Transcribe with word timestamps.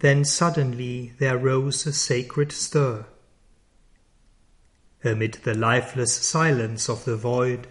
Then 0.00 0.24
suddenly 0.24 1.14
there 1.18 1.38
rose 1.38 1.86
a 1.86 1.92
sacred 1.92 2.52
stir. 2.52 3.06
Amid 5.02 5.38
the 5.44 5.54
lifeless 5.54 6.12
silence 6.12 6.88
of 6.88 7.04
the 7.04 7.16
void, 7.16 7.66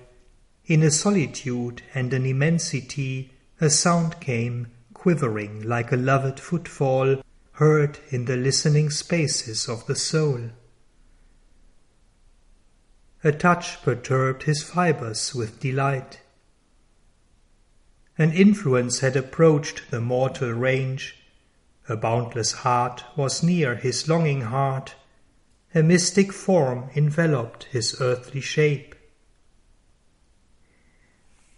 in 0.65 0.81
a 0.81 0.89
solitude 0.89 1.83
and 1.93 2.13
an 2.13 2.25
immensity, 2.25 3.31
a 3.61 3.69
sound 3.69 4.19
came, 4.19 4.67
quivering 4.93 5.61
like 5.61 5.91
a 5.91 5.97
loved 5.97 6.39
footfall, 6.39 7.21
heard 7.53 7.99
in 8.09 8.25
the 8.25 8.35
listening 8.35 8.89
spaces 8.89 9.69
of 9.69 9.85
the 9.85 9.95
soul. 9.95 10.49
A 13.23 13.31
touch 13.31 13.81
perturbed 13.83 14.43
his 14.43 14.63
fibres 14.63 15.35
with 15.35 15.59
delight. 15.59 16.21
An 18.17 18.31
influence 18.31 18.99
had 18.99 19.15
approached 19.15 19.91
the 19.91 20.01
mortal 20.01 20.51
range, 20.51 21.17
a 21.87 21.95
boundless 21.95 22.51
heart 22.51 23.03
was 23.15 23.43
near 23.43 23.75
his 23.75 24.07
longing 24.09 24.41
heart, 24.41 24.95
a 25.73 25.83
mystic 25.83 26.31
form 26.31 26.89
enveloped 26.95 27.65
his 27.65 27.99
earthly 28.01 28.41
shape. 28.41 28.95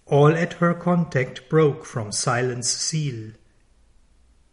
All 0.05 0.33
at 0.35 0.53
her 0.53 0.73
contact 0.73 1.49
broke 1.49 1.85
from 1.85 2.11
silence 2.11 2.69
seal. 2.69 3.31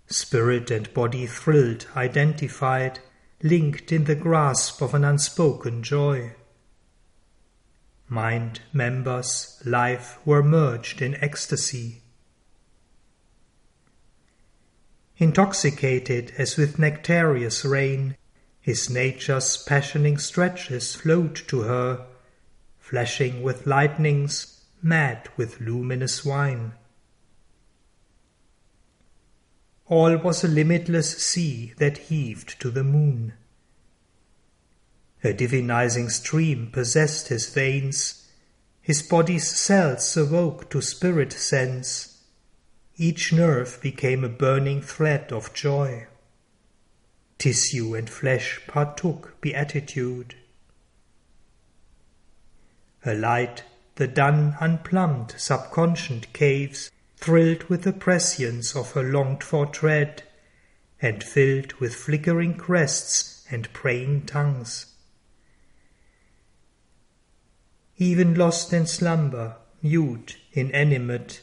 Spirit 0.07 0.71
and 0.71 0.93
body 0.93 1.27
thrilled, 1.27 1.87
identified, 1.97 3.01
linked 3.43 3.91
in 3.91 4.05
the 4.05 4.15
grasp 4.15 4.83
of 4.83 4.95
an 4.95 5.05
unspoken 5.05 5.83
joy. 5.83 6.35
Mind, 8.09 8.61
members, 8.73 9.61
life 9.65 10.19
were 10.25 10.43
merged 10.43 11.01
in 11.01 11.15
ecstasy. 11.17 12.04
Intoxicated 15.17 16.33
as 16.37 16.57
with 16.57 16.79
nectareous 16.79 17.65
rain, 17.65 18.17
his 18.61 18.91
nature's 18.91 19.57
passioning 19.57 20.19
stretches 20.19 20.95
flowed 20.95 21.37
to 21.49 21.61
her, 21.61 22.07
flashing 22.81 23.43
with 23.43 23.67
lightnings, 23.67 24.65
mad 24.83 25.29
with 25.37 25.61
luminous 25.61 26.25
wine. 26.25 26.73
All 29.87 30.17
was 30.17 30.43
a 30.43 30.49
limitless 30.49 31.19
sea 31.19 31.75
that 31.79 31.99
heaved 31.99 32.61
to 32.61 32.71
the 32.71 32.85
moon. 32.85 33.35
A 35.23 35.33
divinizing 35.33 36.11
stream 36.11 36.71
possessed 36.73 37.29
his 37.29 37.49
veins, 37.53 38.29
his 38.81 39.03
body's 39.03 39.49
cells 39.49 40.17
awoke 40.17 40.69
to 40.71 40.83
spirit 40.83 41.33
sense 41.33 42.14
each 42.97 43.33
nerve 43.33 43.81
became 43.81 44.23
a 44.23 44.29
burning 44.29 44.81
thread 44.81 45.33
of 45.33 45.53
joy. 45.53 46.07
Tissue 47.39 47.95
and 47.95 48.09
flesh 48.09 48.61
partook 48.67 49.41
beatitude. 49.41 50.37
A 53.05 53.15
light, 53.15 53.65
the 53.97 54.07
dun 54.07 54.57
unplumbed 54.61 55.35
subconscient 55.37 56.33
caves 56.33 56.91
thrilled 57.17 57.65
with 57.65 57.83
the 57.83 57.93
prescience 57.93 58.77
of 58.77 58.93
her 58.93 59.03
longed 59.03 59.43
for 59.43 59.67
tread, 59.67 60.23
and 61.01 61.23
filled 61.23 61.73
with 61.75 61.95
flickering 61.95 62.55
crests 62.55 63.45
and 63.51 63.73
praying 63.73 64.25
tongues. 64.27 64.87
Even 67.97 68.35
lost 68.35 68.73
in 68.73 68.87
slumber, 68.87 69.57
mute, 69.83 70.37
inanimate, 70.53 71.41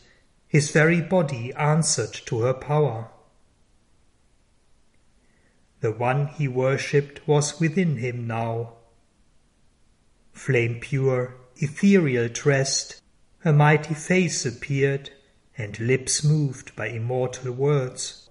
his 0.51 0.69
very 0.71 0.99
body 0.99 1.53
answered 1.53 2.11
to 2.11 2.41
her 2.41 2.53
power. 2.53 3.09
The 5.79 5.93
one 5.93 6.27
he 6.27 6.45
worshipped 6.45 7.25
was 7.25 7.61
within 7.61 7.95
him 7.95 8.27
now. 8.27 8.73
Flame 10.33 10.81
pure, 10.81 11.37
ethereal 11.55 12.27
dressed, 12.27 13.01
a 13.45 13.53
mighty 13.53 13.93
face 13.93 14.45
appeared, 14.45 15.09
and 15.57 15.79
lips 15.79 16.21
moved 16.21 16.75
by 16.75 16.87
immortal 16.87 17.53
words. 17.53 18.29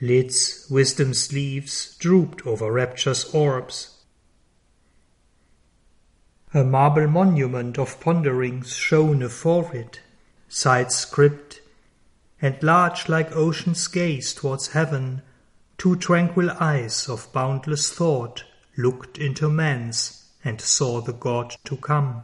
Lids, 0.00 0.68
wisdom 0.70 1.12
sleeves, 1.12 1.96
drooped 1.98 2.46
over 2.46 2.70
rapture's 2.70 3.34
orbs. 3.34 3.98
A 6.52 6.62
marble 6.62 7.08
monument 7.08 7.80
of 7.80 7.98
ponderings 7.98 8.76
shone 8.76 9.24
afore 9.24 9.74
it, 9.74 9.98
side 10.54 10.92
script, 10.92 11.60
and 12.40 12.62
large 12.62 13.08
like 13.08 13.34
ocean's 13.34 13.88
gaze 13.88 14.32
towards 14.32 14.68
heaven, 14.68 15.20
two 15.76 15.96
tranquil 15.96 16.48
eyes 16.60 17.08
of 17.08 17.30
boundless 17.32 17.92
thought 17.92 18.44
looked 18.76 19.18
into 19.18 19.48
man's 19.48 20.30
and 20.44 20.60
saw 20.60 21.00
the 21.00 21.12
God 21.12 21.56
to 21.64 21.76
come. 21.76 22.22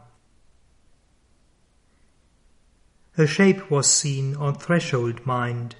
A 3.18 3.26
shape 3.26 3.68
was 3.68 3.88
seen 3.88 4.36
on 4.36 4.54
threshold 4.54 5.26
mind, 5.26 5.74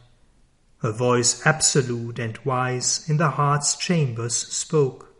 a 0.83 0.91
voice 0.91 1.47
absolute 1.47 2.19
and 2.19 2.37
wise 2.45 3.09
in 3.09 3.17
the 3.17 3.31
heart's 3.31 3.77
chambers 3.77 4.35
spoke. 4.35 5.15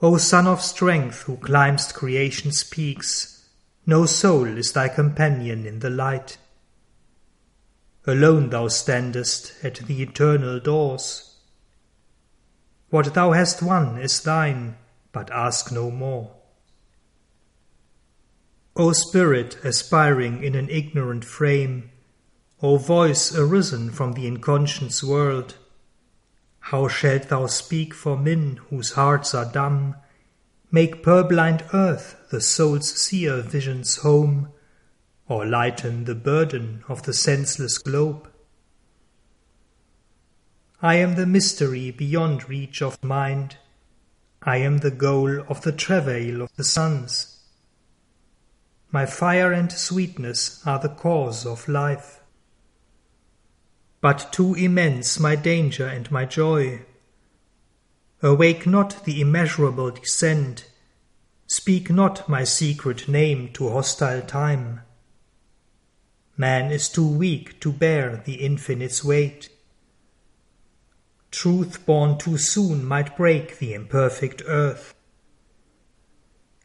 O 0.00 0.16
Son 0.16 0.46
of 0.46 0.62
Strength, 0.62 1.22
who 1.22 1.36
climbst 1.38 1.92
creation's 1.92 2.62
peaks, 2.62 3.33
no 3.86 4.06
soul 4.06 4.46
is 4.46 4.72
thy 4.72 4.88
companion 4.88 5.66
in 5.66 5.80
the 5.80 5.90
light. 5.90 6.38
Alone 8.06 8.50
thou 8.50 8.68
standest 8.68 9.52
at 9.62 9.76
the 9.76 10.02
eternal 10.02 10.60
doors. 10.60 11.36
What 12.90 13.14
thou 13.14 13.32
hast 13.32 13.62
won 13.62 13.98
is 13.98 14.20
thine, 14.20 14.76
but 15.12 15.30
ask 15.30 15.72
no 15.72 15.90
more. 15.90 16.34
O 18.76 18.92
Spirit 18.92 19.56
aspiring 19.64 20.42
in 20.42 20.54
an 20.54 20.68
ignorant 20.68 21.24
frame, 21.24 21.90
O 22.62 22.76
voice 22.76 23.34
arisen 23.34 23.90
from 23.90 24.12
the 24.12 24.26
inconscious 24.26 25.02
world, 25.02 25.56
how 26.58 26.88
shalt 26.88 27.28
thou 27.28 27.46
speak 27.46 27.92
for 27.92 28.16
men 28.16 28.56
whose 28.70 28.92
hearts 28.92 29.34
are 29.34 29.44
dumb 29.44 29.96
make 30.74 31.04
purblind 31.04 31.62
earth 31.72 32.16
the 32.30 32.40
soul's 32.40 32.92
seer 33.00 33.40
vision's 33.40 33.98
home, 33.98 34.48
or 35.28 35.46
lighten 35.46 36.04
the 36.04 36.16
burden 36.16 36.82
of 36.88 37.04
the 37.04 37.12
senseless 37.12 37.78
globe. 37.78 38.28
I 40.82 40.96
am 40.96 41.14
the 41.14 41.26
mystery 41.26 41.92
beyond 41.92 42.48
reach 42.48 42.82
of 42.82 43.04
mind. 43.04 43.56
I 44.42 44.56
am 44.56 44.78
the 44.78 44.90
goal 44.90 45.42
of 45.48 45.62
the 45.62 45.70
travail 45.70 46.42
of 46.42 46.50
the 46.56 46.64
suns. 46.64 47.38
My 48.90 49.06
fire 49.06 49.52
and 49.52 49.70
sweetness 49.70 50.60
are 50.66 50.80
the 50.80 50.96
cause 51.04 51.46
of 51.46 51.68
life. 51.68 52.20
But 54.00 54.32
too 54.32 54.54
immense 54.56 55.20
my 55.20 55.36
danger 55.36 55.86
and 55.86 56.10
my 56.10 56.24
joy 56.24 56.84
Awake 58.24 58.66
not 58.66 59.04
the 59.04 59.20
immeasurable 59.20 59.90
descent. 59.90 60.70
Speak 61.46 61.90
not 61.90 62.26
my 62.26 62.42
secret 62.42 63.06
name 63.06 63.50
to 63.52 63.68
hostile 63.68 64.22
time. 64.22 64.80
Man 66.34 66.72
is 66.72 66.88
too 66.88 67.06
weak 67.06 67.60
to 67.60 67.70
bear 67.70 68.22
the 68.24 68.36
infinite's 68.36 69.04
weight. 69.04 69.50
Truth 71.30 71.84
born 71.84 72.16
too 72.16 72.38
soon 72.38 72.82
might 72.86 73.14
break 73.14 73.58
the 73.58 73.74
imperfect 73.74 74.40
earth. 74.46 74.94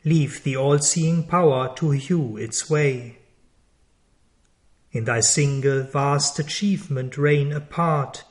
Leave 0.06 0.42
the 0.46 0.56
all-seeing 0.56 1.28
power 1.28 1.76
to 1.76 1.92
hew 1.92 2.38
its 2.38 2.70
way. 2.70 3.18
In 4.94 5.04
thy 5.04 5.20
single 5.20 5.84
vast 5.84 6.40
achievement 6.40 7.18
reign 7.18 7.52
apart, 7.52 8.24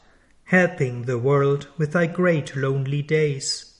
helping 0.49 1.03
the 1.03 1.19
world 1.19 1.69
with 1.77 1.93
thy 1.93 2.07
great 2.07 2.57
lonely 2.57 3.03
days. 3.03 3.75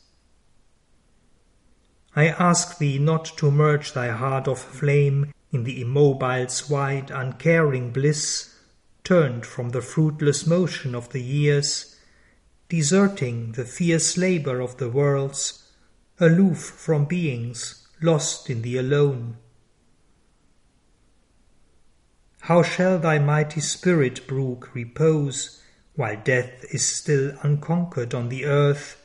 I 2.15 2.29
ask 2.29 2.77
thee 2.77 2.99
not 2.99 3.25
to 3.39 3.51
merge 3.51 3.95
thy 3.95 4.09
heart 4.09 4.47
of 4.47 4.59
flame 4.59 5.33
in 5.51 5.65
the 5.65 5.81
immobile's 5.81 6.69
wide, 6.69 7.11
uncaring 7.11 7.91
bliss, 7.91 8.55
turned 9.03 9.47
from 9.47 9.71
the 9.71 9.81
fruitless 9.81 10.47
motion 10.47 10.95
of 10.95 11.09
the 11.09 11.23
years, 11.23 11.97
deserting 12.69 13.53
the 13.53 13.65
fierce 13.65 14.19
labor 14.19 14.61
of 14.61 14.77
the 14.77 14.91
worlds, 14.91 15.73
aloof 16.21 16.59
from 16.59 17.07
beings 17.07 17.89
lost 18.03 18.51
in 18.51 18.61
the 18.61 18.77
alone. 18.77 19.39
How 22.41 22.63
shall 22.63 22.99
thy 22.99 23.19
mighty 23.19 23.63
spirit 23.63 24.27
brook 24.27 24.75
repose 24.75 25.63
while 25.99 26.17
death 26.23 26.65
is 26.71 26.87
still 26.87 27.33
unconquered 27.43 28.15
on 28.15 28.29
the 28.29 28.45
earth, 28.45 29.05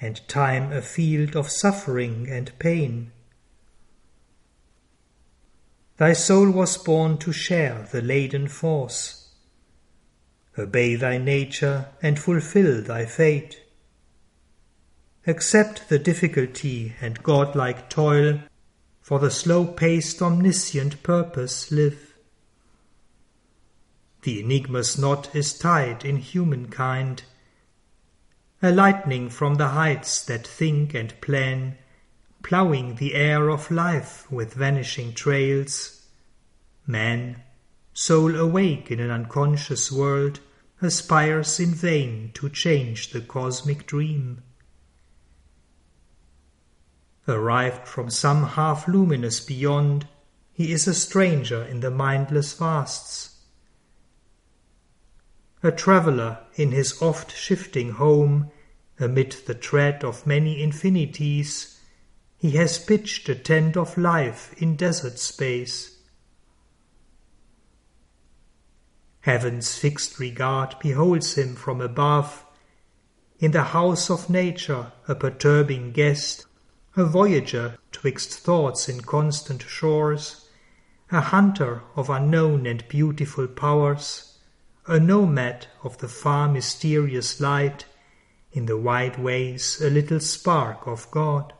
and 0.00 0.20
time 0.28 0.70
a 0.72 0.80
field 0.80 1.34
of 1.34 1.50
suffering 1.50 2.28
and 2.30 2.56
pain. 2.60 3.10
Thy 5.96 6.12
soul 6.12 6.48
was 6.52 6.78
born 6.78 7.18
to 7.18 7.32
share 7.32 7.88
the 7.90 8.00
laden 8.00 8.46
force. 8.46 9.34
Obey 10.56 10.94
thy 10.94 11.18
nature 11.18 11.88
and 12.00 12.20
fulfill 12.20 12.82
thy 12.82 13.04
fate. 13.04 13.60
Accept 15.26 15.88
the 15.88 15.98
difficulty 15.98 16.94
and 17.00 17.20
godlike 17.24 17.90
toil, 17.90 18.38
for 19.00 19.18
the 19.18 19.32
slow-paced 19.32 20.22
omniscient 20.22 21.02
purpose 21.02 21.72
live. 21.72 22.07
The 24.22 24.40
enigma's 24.40 24.98
knot 24.98 25.34
is 25.34 25.56
tied 25.56 26.04
in 26.04 26.16
humankind, 26.16 27.22
a 28.60 28.72
lightning 28.72 29.30
from 29.30 29.54
the 29.54 29.68
heights 29.68 30.24
that 30.24 30.46
think 30.46 30.92
and 30.92 31.18
plan, 31.20 31.78
ploughing 32.42 32.96
the 32.96 33.14
air 33.14 33.48
of 33.48 33.70
life 33.70 34.30
with 34.30 34.54
vanishing 34.54 35.12
trails. 35.12 36.06
Man, 36.86 37.42
soul 37.94 38.34
awake 38.34 38.90
in 38.90 38.98
an 38.98 39.10
unconscious 39.10 39.92
world, 39.92 40.40
aspires 40.80 41.60
in 41.60 41.74
vain 41.74 42.32
to 42.34 42.48
change 42.48 43.10
the 43.10 43.20
cosmic 43.20 43.86
dream. 43.86 44.42
Arrived 47.28 47.86
from 47.86 48.10
some 48.10 48.44
half 48.44 48.88
luminous 48.88 49.38
beyond, 49.38 50.08
he 50.52 50.72
is 50.72 50.88
a 50.88 50.94
stranger 50.94 51.62
in 51.62 51.80
the 51.80 51.90
mindless 51.90 52.54
vasts. 52.54 53.37
A 55.62 55.72
traveller 55.72 56.38
in 56.54 56.70
his 56.70 57.02
oft 57.02 57.34
shifting 57.34 57.92
home, 57.92 58.50
amid 59.00 59.32
the 59.46 59.54
tread 59.54 60.04
of 60.04 60.26
many 60.26 60.62
infinities, 60.62 61.80
he 62.36 62.52
has 62.52 62.78
pitched 62.78 63.28
a 63.28 63.34
tent 63.34 63.76
of 63.76 63.98
life 63.98 64.54
in 64.62 64.76
desert 64.76 65.18
space. 65.18 65.98
Heaven's 69.22 69.76
fixed 69.76 70.20
regard 70.20 70.76
beholds 70.78 71.34
him 71.34 71.56
from 71.56 71.80
above, 71.80 72.44
in 73.40 73.50
the 73.50 73.64
house 73.64 74.10
of 74.10 74.30
nature 74.30 74.92
a 75.08 75.14
perturbing 75.14 75.92
guest, 75.92 76.46
a 76.96 77.04
voyager 77.04 77.76
twixt 77.90 78.38
thoughts 78.38 78.88
in 78.88 79.00
constant 79.00 79.62
shores, 79.62 80.48
a 81.10 81.20
hunter 81.20 81.82
of 81.96 82.08
unknown 82.10 82.66
and 82.66 82.86
beautiful 82.88 83.48
powers, 83.48 84.27
a 84.88 84.98
nomad 84.98 85.66
of 85.84 85.98
the 85.98 86.08
far 86.08 86.48
mysterious 86.48 87.40
light, 87.40 87.84
in 88.52 88.64
the 88.66 88.76
wide 88.76 89.18
ways 89.18 89.80
a 89.82 89.90
little 89.90 90.18
spark 90.18 90.86
of 90.86 91.10
God. 91.10 91.52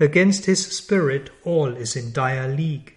Against 0.00 0.46
his 0.46 0.66
spirit 0.74 1.30
all 1.44 1.76
is 1.76 1.94
in 1.94 2.12
dire 2.12 2.48
league. 2.48 2.94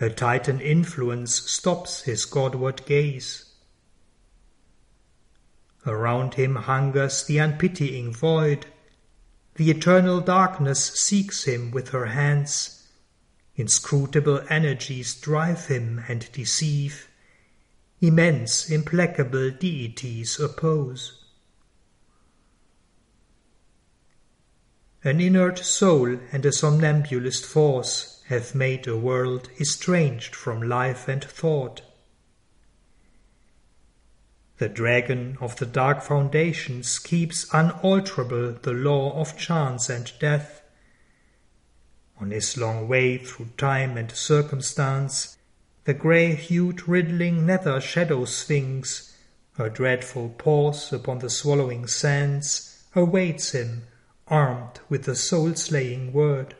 A 0.00 0.10
Titan 0.10 0.60
influence 0.60 1.34
stops 1.48 2.02
his 2.02 2.24
Godward 2.24 2.84
gaze. 2.84 3.44
Around 5.86 6.34
him 6.34 6.56
hungers 6.56 7.24
the 7.24 7.36
unpitying 7.36 8.16
void. 8.16 8.66
The 9.54 9.70
eternal 9.70 10.20
darkness 10.20 10.82
seeks 10.98 11.44
him 11.44 11.70
with 11.70 11.90
her 11.90 12.06
hands. 12.06 12.83
Inscrutable 13.56 14.44
energies 14.50 15.14
drive 15.14 15.66
him 15.66 16.04
and 16.08 16.30
deceive. 16.32 17.08
Immense, 18.00 18.68
implacable 18.68 19.50
deities 19.50 20.40
oppose. 20.40 21.24
An 25.04 25.20
inert 25.20 25.58
soul 25.58 26.18
and 26.32 26.44
a 26.46 26.52
somnambulist 26.52 27.44
force 27.44 28.22
have 28.28 28.54
made 28.54 28.86
a 28.86 28.96
world 28.96 29.50
estranged 29.60 30.34
from 30.34 30.62
life 30.62 31.08
and 31.08 31.22
thought. 31.22 31.82
The 34.56 34.68
dragon 34.68 35.36
of 35.40 35.56
the 35.56 35.66
dark 35.66 36.02
foundations 36.02 36.98
keeps 36.98 37.46
unalterable 37.52 38.52
the 38.62 38.72
law 38.72 39.20
of 39.20 39.36
chance 39.36 39.90
and 39.90 40.10
death. 40.18 40.62
On 42.20 42.30
his 42.30 42.56
long 42.56 42.88
way 42.88 43.18
through 43.18 43.50
time 43.56 43.96
and 43.96 44.10
circumstance, 44.10 45.36
the 45.84 45.94
grey-hued 45.94 46.88
riddling 46.88 47.44
nether 47.44 47.80
shadow 47.80 48.24
sphinx, 48.24 49.16
her 49.56 49.68
dreadful 49.68 50.30
pause 50.30 50.92
upon 50.92 51.18
the 51.18 51.28
swallowing 51.28 51.86
sands, 51.86 52.84
awaits 52.94 53.52
him, 53.52 53.82
armed 54.28 54.80
with 54.88 55.04
the 55.04 55.16
soul-slaying 55.16 56.12
word. 56.12 56.54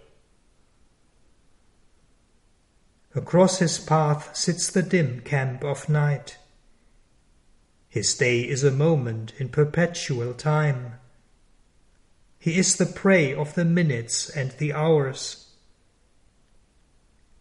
Across 3.15 3.61
his 3.61 3.79
path 3.79 4.37
sits 4.37 4.69
the 4.69 4.83
dim 4.83 5.21
camp 5.21 5.63
of 5.63 5.89
night. 5.89 6.37
His 7.89 8.13
day 8.15 8.41
is 8.41 8.65
a 8.65 8.73
moment 8.73 9.33
in 9.39 9.49
perpetual 9.49 10.35
time. 10.35 10.95
He 12.41 12.59
is 12.59 12.77
the 12.77 12.87
prey 12.87 13.33
of 13.33 13.55
the 13.55 13.65
minutes 13.65 14.29
and 14.29 14.51
the 14.59 14.73
hours. 14.73 15.44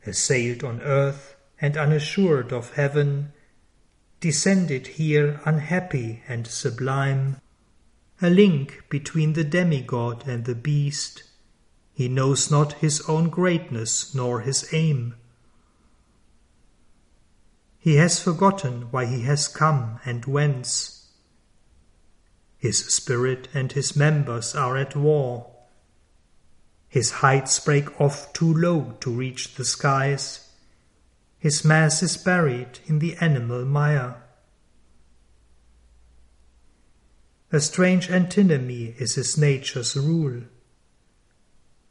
Assailed 0.05 0.63
on 0.63 0.81
earth 0.81 1.35
and 1.61 1.77
unassured 1.77 2.51
of 2.51 2.73
heaven, 2.73 3.31
descended 4.19 4.87
here 4.87 5.41
unhappy 5.45 6.23
and 6.27 6.45
sublime, 6.47 7.37
a 8.21 8.29
link 8.29 8.83
between 8.89 9.33
the 9.33 9.43
demigod 9.43 10.27
and 10.27 10.45
the 10.45 10.55
beast, 10.55 11.23
he 11.93 12.07
knows 12.07 12.49
not 12.49 12.73
his 12.73 13.01
own 13.07 13.29
greatness 13.29 14.15
nor 14.15 14.41
his 14.41 14.73
aim. 14.73 15.15
He 17.77 17.95
has 17.95 18.19
forgotten 18.19 18.83
why 18.91 19.05
he 19.05 19.23
has 19.23 19.47
come 19.47 19.99
and 20.05 20.25
whence. 20.25 21.07
His 22.57 22.85
spirit 22.85 23.49
and 23.53 23.73
his 23.73 23.95
members 23.95 24.55
are 24.55 24.77
at 24.77 24.95
war. 24.95 25.52
His 26.93 27.09
heights 27.09 27.59
break 27.59 27.99
off 27.99 28.31
too 28.33 28.53
low 28.53 28.95
to 28.99 29.09
reach 29.09 29.55
the 29.55 29.65
skies. 29.65 30.47
His 31.39 31.65
mass 31.65 32.03
is 32.03 32.17
buried 32.17 32.77
in 32.85 32.99
the 32.99 33.15
animal 33.15 33.65
mire. 33.65 34.21
A 37.51 37.59
strange 37.59 38.11
antinomy 38.11 38.93
is 38.99 39.15
his 39.15 39.39
nature's 39.39 39.97
rule. 39.97 40.43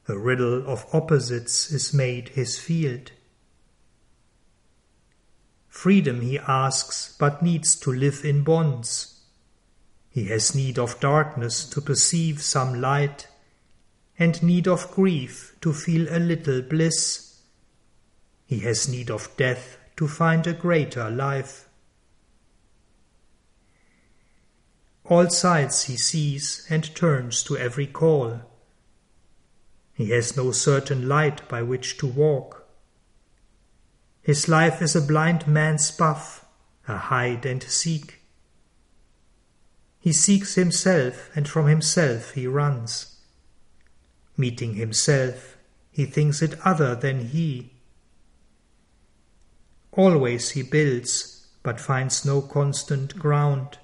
A 0.06 0.16
riddle 0.16 0.64
of 0.69 0.87
opposites 0.93 1.72
is 1.72 1.93
made 1.93 2.28
his 2.28 2.60
field. 2.60 3.10
Freedom 5.66 6.21
he 6.21 6.38
asks, 6.38 7.16
but 7.18 7.42
needs 7.42 7.75
to 7.75 7.92
live 7.92 8.25
in 8.25 8.44
bonds. 8.44 9.21
He 10.11 10.26
has 10.26 10.54
need 10.54 10.78
of 10.78 11.00
darkness 11.00 11.68
to 11.71 11.80
perceive 11.80 12.40
some 12.40 12.80
light, 12.80 13.26
and 14.19 14.42
need 14.42 14.69
of 14.69 14.90
grief 14.90 15.57
to 15.61 15.73
feel 15.73 16.07
a 16.11 16.19
little 16.19 16.62
bliss. 16.62 17.40
He 18.47 18.61
has 18.61 18.88
need 18.88 19.11
of 19.11 19.35
death 19.37 19.78
to 19.97 20.07
find 20.07 20.47
a 20.47 20.52
greater 20.52 21.11
life. 21.11 21.69
All 25.04 25.28
sides 25.31 25.85
he 25.85 25.97
sees 25.97 26.66
and 26.71 26.95
turns 26.95 27.42
to 27.45 27.57
every 27.57 27.87
call. 27.87 28.40
He 29.95 30.11
has 30.11 30.37
no 30.37 30.52
certain 30.52 31.09
light 31.09 31.49
by 31.49 31.62
which 31.62 31.99
to 31.99 32.07
walk. 32.07 32.66
His 34.23 34.49
life 34.49 34.81
is 34.81 34.95
a 34.95 35.00
blind 35.00 35.49
man's 35.49 35.90
buff, 35.90 36.45
a 36.87 36.97
hide 36.97 37.45
and 37.45 37.62
seek. 37.62 38.21
He 39.99 40.12
seeks 40.12 40.54
himself, 40.54 41.31
and 41.35 41.49
from 41.49 41.66
himself 41.66 42.33
he 42.33 42.47
runs. 42.47 43.12
Meeting 44.42 44.75
himself, 44.75 45.56
he 45.92 46.04
thinks 46.04 46.42
it 46.42 46.58
other 46.64 46.96
than 46.96 47.28
he. 47.28 47.75
Always 49.92 50.50
he 50.50 50.64
builds, 50.64 51.46
but 51.62 51.78
finds 51.78 52.25
no 52.25 52.42
constant 52.42 53.16
ground. 53.16 53.78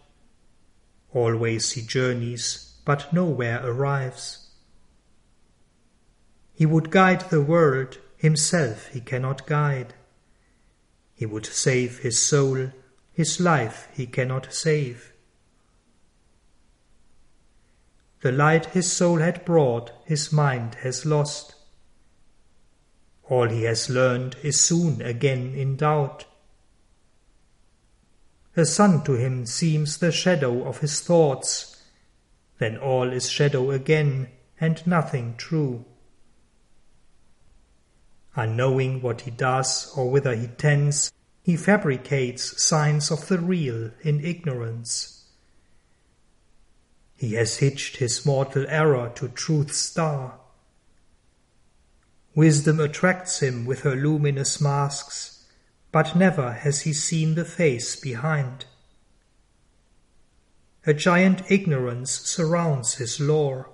Always 1.15 1.71
he 1.71 1.83
journeys, 1.83 2.75
but 2.85 3.13
nowhere 3.13 3.65
arrives. 3.65 4.49
He 6.55 6.67
would 6.67 6.91
guide 6.91 7.31
the 7.31 7.41
world, 7.41 7.99
himself 8.17 8.89
he 8.89 9.01
cannot 9.01 9.47
guide. 9.47 9.95
He 11.15 11.25
would 11.25 11.47
save 11.47 12.01
his 12.01 12.19
soul, 12.19 12.73
his 13.13 13.39
life 13.39 13.87
he 13.95 14.09
cannot 14.09 14.53
save. 14.53 15.13
The 18.21 18.33
light 18.33 18.67
his 18.67 18.91
soul 18.91 19.19
had 19.19 19.45
brought, 19.45 19.93
his 20.05 20.33
mind 20.33 20.77
has 20.77 21.07
lost. 21.07 21.55
All 23.29 23.49
he 23.49 23.63
has 23.65 23.89
learned 23.89 24.37
is 24.43 24.65
soon 24.65 25.03
again 25.03 25.55
in 25.55 25.77
doubt. 25.77 26.25
A 28.57 28.65
sun 28.67 29.05
to 29.05 29.13
him 29.13 29.47
seems 29.47 29.99
the 29.99 30.11
shadow 30.11 30.65
of 30.65 30.79
his 30.81 31.01
thoughts, 31.01 31.81
then 32.59 32.77
all 32.77 33.13
is 33.13 33.31
shadow 33.31 33.71
again, 33.71 34.31
and 34.61 34.85
nothing 34.85 35.37
true. 35.37 35.85
Unknowing 38.35 39.01
what 39.01 39.21
he 39.21 39.31
does 39.31 39.93
or 39.97 40.11
whither 40.11 40.35
he 40.35 40.49
tends, 40.49 41.13
he 41.43 41.57
fabricates 41.57 42.61
signs 42.61 43.11
of 43.13 43.29
the 43.29 43.39
real 43.39 43.93
in 44.03 44.25
ignorance. 44.25 45.18
He 47.19 47.35
has 47.35 47.57
hitched 47.57 47.97
his 47.97 48.25
mortal 48.25 48.65
error 48.69 49.11
to 49.17 49.27
truth's 49.29 49.77
star. 49.77 50.39
Wisdom 52.33 52.79
attracts 52.79 53.41
him 53.41 53.67
with 53.67 53.81
her 53.81 53.97
luminous 53.97 54.61
masks, 54.61 55.45
but 55.91 56.15
never 56.15 56.53
has 56.53 56.83
he 56.83 56.93
seen 56.93 57.35
the 57.35 57.45
face 57.45 57.97
behind. 57.97 58.67
A 60.87 60.95
giant 60.95 61.43
ignorance 61.51 62.13
surrounds 62.13 62.95
his 62.95 63.19
lore. 63.19 63.69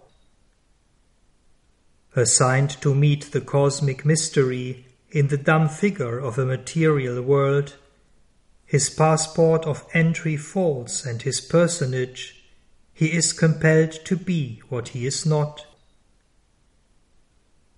Assigned 2.16 2.80
to 2.80 2.94
meet 2.94 3.30
the 3.32 3.42
cosmic 3.42 4.06
mystery 4.06 4.86
in 5.10 5.28
the 5.28 5.36
dumb 5.36 5.68
figure 5.68 6.18
of 6.18 6.38
a 6.38 6.46
material 6.46 7.20
world, 7.20 7.76
his 8.64 8.88
passport 8.88 9.66
of 9.66 9.84
entry 9.92 10.38
false 10.38 11.04
and 11.04 11.20
his 11.20 11.42
personage, 11.42 12.40
he 12.94 13.12
is 13.12 13.32
compelled 13.32 13.92
to 14.04 14.16
be 14.16 14.62
what 14.68 14.88
he 14.88 15.04
is 15.04 15.26
not. 15.26 15.66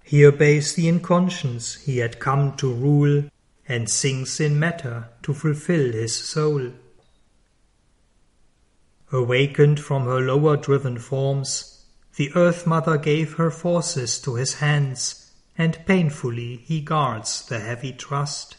He 0.05 0.25
obeys 0.25 0.75
the 0.75 0.87
inconscience 0.87 1.77
he 1.85 1.99
had 1.99 2.21
come 2.21 2.57
to 2.59 2.73
rule 2.73 3.25
and 3.67 3.91
sinks 3.91 4.39
in 4.39 4.59
matter 4.59 5.09
to 5.23 5.35
fulfill 5.35 5.93
his 5.93 6.15
soul. 6.15 6.73
Awakened 9.11 9.81
from 9.81 10.05
her 10.05 10.21
lower 10.21 10.57
driven 10.57 10.99
forms, 10.99 11.85
the 12.17 12.31
Earth 12.35 12.67
Mother 12.67 12.99
gave 12.99 13.35
her 13.35 13.51
forces 13.51 14.21
to 14.21 14.35
his 14.35 14.55
hands, 14.55 15.33
and 15.57 15.85
painfully 15.87 16.59
he 16.65 16.81
guards 16.81 17.45
the 17.47 17.61
heavy 17.61 17.93
trust. 17.93 18.57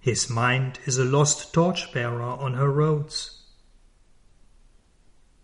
His 0.00 0.28
mind 0.28 0.78
is 0.84 0.98
a 0.98 1.04
lost 1.04 1.52
torchbearer 1.54 2.22
on 2.22 2.54
her 2.54 2.70
roads. 2.70 3.35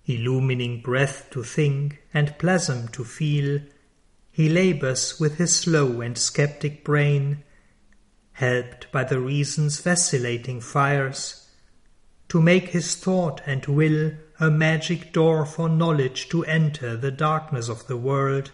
Illumining 0.07 0.83
breath 0.83 1.29
to 1.31 1.45
think 1.45 2.03
and 2.13 2.37
plasm 2.39 2.89
to 2.89 3.05
feel, 3.05 3.61
he 4.31 4.49
labors 4.49 5.21
with 5.21 5.37
his 5.39 5.55
slow 5.55 6.01
and 6.01 6.19
skeptic 6.19 6.83
brain, 6.85 7.45
helped 8.33 8.91
by 8.91 9.05
the 9.05 9.21
reason's 9.21 9.81
vacillating 9.81 10.61
fires, 10.61 11.49
to 12.29 12.41
make 12.41 12.69
his 12.69 12.97
thought 12.97 13.41
and 13.47 13.67
will 13.67 14.13
a 14.41 14.51
magic 14.51 15.13
door 15.13 15.47
for 15.47 15.69
knowledge 15.69 16.29
to 16.29 16.45
enter 16.47 16.97
the 16.97 17.13
darkness 17.13 17.69
of 17.69 17.87
the 17.87 17.97
world, 17.97 18.51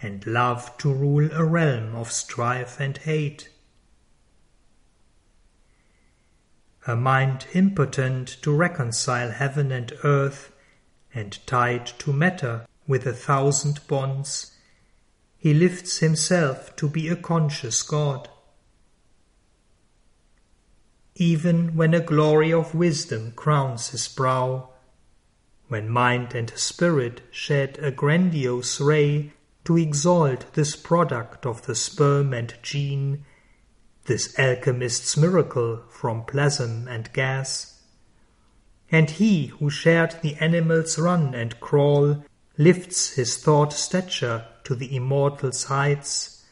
and 0.00 0.26
love 0.26 0.76
to 0.78 0.92
rule 0.92 1.30
a 1.32 1.44
realm 1.44 1.94
of 1.94 2.10
strife 2.10 2.80
and 2.80 2.98
hate. 2.98 3.50
a 6.86 6.96
mind 6.96 7.46
impotent 7.52 8.26
to 8.42 8.52
reconcile 8.52 9.30
heaven 9.30 9.70
and 9.70 9.92
earth, 10.02 10.52
and 11.14 11.38
tied 11.46 11.86
to 11.86 12.12
matter 12.12 12.66
with 12.86 13.06
a 13.06 13.12
thousand 13.12 13.86
bonds, 13.86 14.56
he 15.36 15.52
lifts 15.52 15.98
himself 15.98 16.74
to 16.76 16.88
be 16.88 17.08
a 17.08 17.16
conscious 17.16 17.82
God. 17.82 18.28
Even 21.14 21.76
when 21.76 21.94
a 21.94 22.00
glory 22.00 22.52
of 22.52 22.74
wisdom 22.74 23.32
crowns 23.32 23.90
his 23.90 24.08
brow, 24.08 24.70
when 25.68 25.88
mind 25.88 26.34
and 26.34 26.50
spirit 26.56 27.22
shed 27.30 27.78
a 27.80 27.90
grandiose 27.90 28.80
ray 28.80 29.32
to 29.64 29.76
exalt 29.76 30.52
this 30.54 30.74
product 30.74 31.46
of 31.46 31.66
the 31.66 31.74
sperm 31.74 32.32
and 32.32 32.54
gene, 32.62 33.24
this 34.06 34.38
alchemist's 34.38 35.16
miracle 35.16 35.82
from 35.88 36.24
plasm 36.24 36.88
and 36.88 37.12
gas. 37.12 37.81
And 38.92 39.10
he 39.10 39.46
who 39.46 39.70
shared 39.70 40.16
the 40.22 40.36
animal's 40.36 40.98
run 40.98 41.34
and 41.34 41.58
crawl 41.58 42.24
lifts 42.56 43.14
his 43.14 43.36
thought 43.38 43.72
stature 43.72 44.46
to 44.62 44.76
the 44.76 44.94
immortal's 44.94 45.64
heights. 45.64 46.44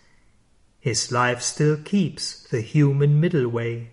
His 0.81 1.13
life 1.13 1.43
still 1.43 1.77
keeps 1.77 2.43
the 2.49 2.63
human 2.63 3.21
middle 3.21 3.49
way. 3.49 3.91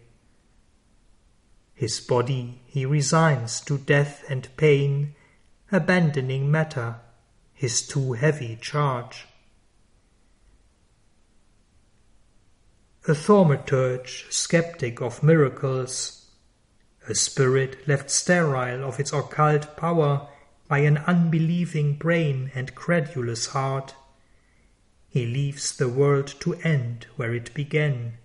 His 1.76 2.00
body 2.00 2.62
he 2.66 2.86
resigns 2.86 3.62
to 3.62 3.78
death 3.78 4.24
and 4.30 4.50
pain, 4.58 5.14
abandoning 5.72 6.50
matter, 6.50 6.96
his 7.54 7.86
too 7.86 8.14
heavy 8.14 8.58
charge. 8.60 9.28
a 13.08 13.16
thaumaturge, 13.16 14.30
skeptic 14.30 15.02
of 15.02 15.24
miracles, 15.24 16.17
a 17.10 17.16
spirit 17.16 17.88
left 17.88 18.10
sterile 18.10 18.84
of 18.84 19.00
its 19.00 19.14
occult 19.14 19.76
power 19.78 20.28
by 20.68 20.80
an 20.80 20.98
unbelieving 20.98 21.96
brain 21.96 22.52
and 22.54 22.76
credulous 22.76 23.48
heart. 23.48 23.96
He 25.08 25.26
leaves 25.26 25.76
the 25.76 25.90
world 25.90 26.28
to 26.42 26.56
end 26.56 27.08
where 27.16 27.34
it 27.34 27.54
began. 27.54 28.18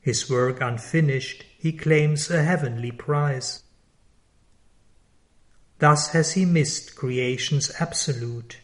His 0.00 0.28
work 0.28 0.60
unfinished, 0.60 1.44
he 1.58 1.72
claims 1.72 2.30
a 2.30 2.42
heavenly 2.42 2.90
prize. 2.90 3.62
Thus 5.78 6.08
has 6.08 6.32
he 6.32 6.44
missed 6.44 6.96
creation's 6.96 7.72
absolute 7.80 8.58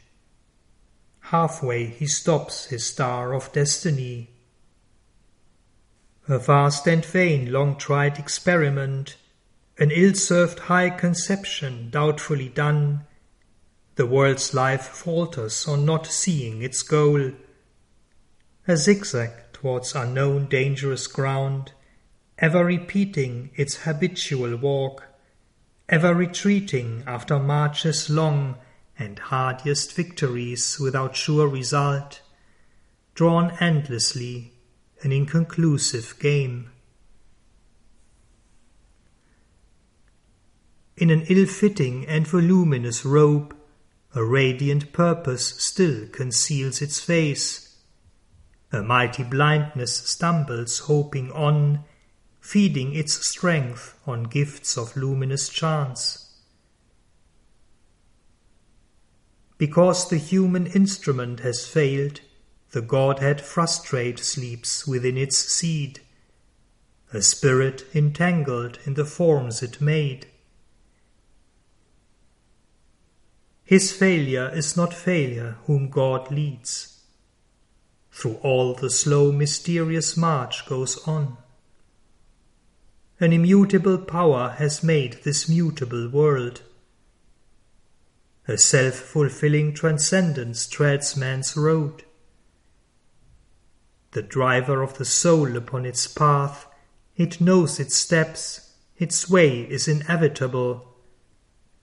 Halfway 1.28 1.84
he 1.84 2.06
stops 2.06 2.66
his 2.66 2.86
star 2.86 3.34
of 3.34 3.52
destiny. 3.52 4.30
A 6.30 6.38
vast 6.38 6.86
and 6.86 7.02
vain 7.02 7.50
long 7.50 7.78
tried 7.78 8.18
experiment, 8.18 9.16
an 9.78 9.90
ill 9.90 10.12
served 10.12 10.58
high 10.58 10.90
conception 10.90 11.88
doubtfully 11.88 12.50
done, 12.50 13.06
the 13.94 14.04
world's 14.04 14.52
life 14.52 14.88
falters 14.88 15.66
on 15.66 15.86
not 15.86 16.06
seeing 16.06 16.60
its 16.60 16.82
goal. 16.82 17.32
A 18.66 18.76
zigzag 18.76 19.30
towards 19.54 19.94
unknown 19.94 20.48
dangerous 20.48 21.06
ground, 21.06 21.72
ever 22.36 22.62
repeating 22.62 23.50
its 23.54 23.84
habitual 23.84 24.54
walk, 24.56 25.04
ever 25.88 26.14
retreating 26.14 27.04
after 27.06 27.38
marches 27.38 28.10
long 28.10 28.58
and 28.98 29.18
hardiest 29.18 29.94
victories 29.94 30.78
without 30.78 31.16
sure 31.16 31.48
result, 31.48 32.20
drawn 33.14 33.50
endlessly, 33.60 34.52
an 35.02 35.12
inconclusive 35.12 36.18
game. 36.18 36.70
In 40.96 41.10
an 41.10 41.22
ill 41.28 41.46
fitting 41.46 42.06
and 42.06 42.26
voluminous 42.26 43.04
robe, 43.04 43.54
a 44.14 44.24
radiant 44.24 44.92
purpose 44.92 45.60
still 45.62 46.08
conceals 46.08 46.82
its 46.82 46.98
face. 46.98 47.76
A 48.72 48.82
mighty 48.82 49.22
blindness 49.22 49.96
stumbles 49.96 50.80
hoping 50.80 51.30
on, 51.30 51.84
feeding 52.40 52.94
its 52.94 53.28
strength 53.28 53.96
on 54.06 54.24
gifts 54.24 54.76
of 54.76 54.96
luminous 54.96 55.48
chance. 55.48 56.24
Because 59.56 60.08
the 60.08 60.18
human 60.18 60.66
instrument 60.66 61.40
has 61.40 61.66
failed, 61.66 62.20
the 62.72 62.82
Godhead 62.82 63.40
frustrate 63.40 64.18
sleeps 64.18 64.86
within 64.86 65.16
its 65.16 65.36
seed, 65.36 66.00
a 67.12 67.22
spirit 67.22 67.84
entangled 67.94 68.78
in 68.84 68.94
the 68.94 69.06
forms 69.06 69.62
it 69.62 69.80
made. 69.80 70.26
His 73.64 73.92
failure 73.92 74.50
is 74.54 74.76
not 74.76 74.92
failure 74.92 75.56
whom 75.64 75.88
God 75.88 76.30
leads. 76.30 77.00
Through 78.10 78.36
all 78.42 78.74
the 78.74 78.90
slow 78.90 79.30
mysterious 79.32 80.16
march 80.16 80.66
goes 80.66 80.98
on. 81.06 81.36
An 83.20 83.32
immutable 83.32 83.98
power 83.98 84.54
has 84.58 84.82
made 84.82 85.20
this 85.24 85.48
mutable 85.48 86.08
world. 86.08 86.62
A 88.46 88.56
self 88.56 88.94
fulfilling 88.94 89.74
transcendence 89.74 90.66
treads 90.66 91.16
man's 91.16 91.56
road. 91.56 92.04
The 94.18 94.22
driver 94.22 94.82
of 94.82 94.98
the 94.98 95.04
soul 95.04 95.56
upon 95.56 95.86
its 95.86 96.08
path, 96.08 96.66
it 97.16 97.40
knows 97.40 97.78
its 97.78 97.94
steps, 97.94 98.72
its 98.96 99.30
way 99.30 99.60
is 99.60 99.86
inevitable. 99.86 100.96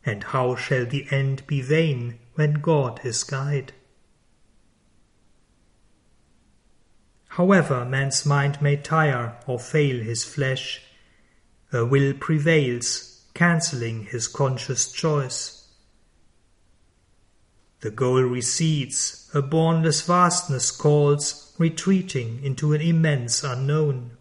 And 0.06 0.22
how 0.22 0.58
shall 0.58 0.86
the 0.86 1.08
end 1.12 1.48
be 1.48 1.62
vain 1.62 2.20
when 2.34 2.56
God 2.56 3.00
is 3.06 3.24
guide? 3.24 3.72
However 7.30 7.86
man's 7.86 8.26
mind 8.26 8.62
may 8.62 8.76
tire 8.76 9.38
or 9.48 9.58
fail 9.58 10.04
his 10.04 10.26
flesh, 10.26 10.82
a 11.72 11.86
will 11.86 12.14
prevails, 12.14 13.24
cancelling 13.34 14.08
his 14.08 14.28
conscious 14.28 14.92
choice. 14.92 15.65
The 17.86 17.92
goal 17.92 18.24
recedes, 18.24 19.30
a 19.36 19.44
boundless 19.44 20.02
vastness 20.02 20.72
calls, 20.72 21.54
retreating 21.60 22.44
into 22.44 22.74
an 22.74 22.82
immense 22.82 23.44
unknown. 23.44 24.18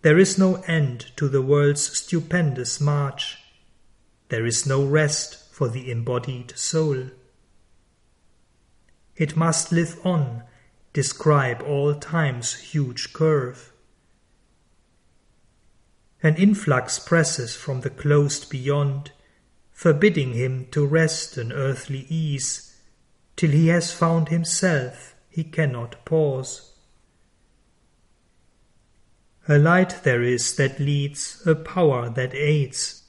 There 0.00 0.18
is 0.18 0.38
no 0.38 0.62
end 0.66 1.12
to 1.16 1.28
the 1.28 1.42
world's 1.42 1.98
stupendous 1.98 2.80
march. 2.80 3.36
There 4.30 4.46
is 4.46 4.66
no 4.66 4.82
rest 4.82 5.52
for 5.52 5.68
the 5.68 5.90
embodied 5.90 6.56
soul. 6.56 7.10
It 9.14 9.36
must 9.36 9.72
live 9.72 10.00
on, 10.06 10.42
describe 10.94 11.60
all 11.60 11.94
time's 11.96 12.54
huge 12.54 13.12
curve. 13.12 13.74
An 16.22 16.34
influx 16.36 16.98
presses 16.98 17.54
from 17.54 17.82
the 17.82 17.90
closed 17.90 18.48
beyond, 18.48 19.10
forbidding 19.76 20.32
him 20.32 20.66
to 20.70 20.86
rest 20.86 21.36
an 21.36 21.52
earthly 21.52 22.06
ease, 22.08 22.74
till 23.36 23.50
he 23.50 23.68
has 23.68 23.92
found 23.92 24.30
himself 24.30 25.14
he 25.28 25.44
cannot 25.44 26.02
pause. 26.06 26.72
A 29.46 29.58
light 29.58 30.02
there 30.02 30.22
is 30.22 30.56
that 30.56 30.80
leads, 30.80 31.46
a 31.46 31.54
power 31.54 32.08
that 32.08 32.34
aids. 32.34 33.02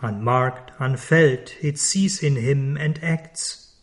Unmarked, 0.00 0.72
unfelt, 0.78 1.54
it 1.60 1.78
sees 1.78 2.22
in 2.22 2.36
him 2.36 2.78
and 2.78 2.98
acts. 3.04 3.74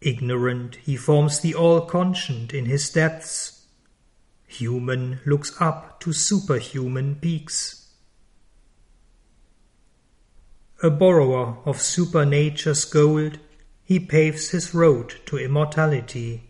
Ignorant, 0.00 0.76
he 0.76 0.96
forms 0.96 1.40
the 1.40 1.54
all 1.54 1.82
conscient 1.82 2.54
in 2.54 2.64
his 2.64 2.88
depths. 2.88 3.66
Human 4.46 5.20
looks 5.26 5.60
up 5.60 6.00
to 6.00 6.14
superhuman 6.14 7.16
peaks. 7.16 7.79
A 10.82 10.88
borrower 10.88 11.58
of 11.66 11.82
supernature's 11.82 12.86
gold, 12.86 13.38
he 13.84 14.00
paves 14.00 14.50
his 14.50 14.72
road 14.72 15.16
to 15.26 15.36
immortality. 15.36 16.44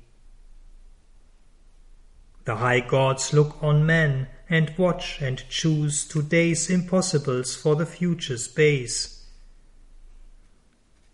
The 2.45 2.57
high 2.57 2.81
gods 2.81 3.33
look 3.33 3.61
on 3.61 3.85
men 3.85 4.29
and 4.49 4.73
watch 4.79 5.21
and 5.21 5.43
choose 5.49 6.05
today's 6.05 6.71
impossibles 6.71 7.57
for 7.57 7.75
the 7.75 7.87
future's 7.87 8.47
base. 8.47 9.27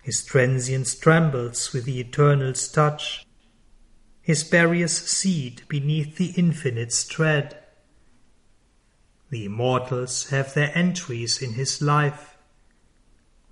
His 0.03 0.23
transience 0.23 0.95
trembles 0.95 1.73
with 1.73 1.85
the 1.85 1.99
eternal's 2.01 2.69
touch, 2.69 3.27
his 4.21 4.45
barriers 4.45 4.93
seed 4.93 5.63
beneath 5.69 6.17
the 6.17 6.33
infinite's 6.37 7.07
tread. 7.07 7.57
The 9.31 9.47
immortals 9.47 10.29
have 10.31 10.53
their 10.53 10.71
entries 10.77 11.41
in 11.41 11.55
his 11.55 11.81
life, 11.81 12.36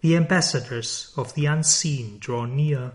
the 0.04 0.16
ambassadors 0.16 1.14
of 1.16 1.32
the 1.32 1.46
unseen 1.46 2.18
draw 2.18 2.44
near. 2.44 2.92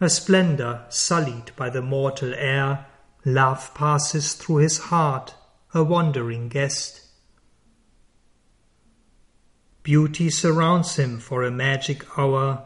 A 0.00 0.10
splendour 0.10 0.84
sullied 0.88 1.52
by 1.54 1.70
the 1.70 1.80
mortal 1.80 2.34
air, 2.34 2.86
love 3.24 3.72
passes 3.74 4.32
through 4.32 4.56
his 4.56 4.78
heart, 4.78 5.36
a 5.72 5.84
wandering 5.84 6.48
guest. 6.48 7.02
Beauty 9.84 10.28
surrounds 10.28 10.96
him 10.96 11.20
for 11.20 11.44
a 11.44 11.50
magic 11.52 12.04
hour. 12.18 12.64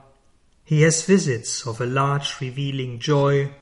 He 0.64 0.80
has 0.80 1.04
visits 1.04 1.66
of 1.66 1.78
a 1.78 1.84
large 1.84 2.40
revealing 2.40 2.98
joy. 2.98 3.52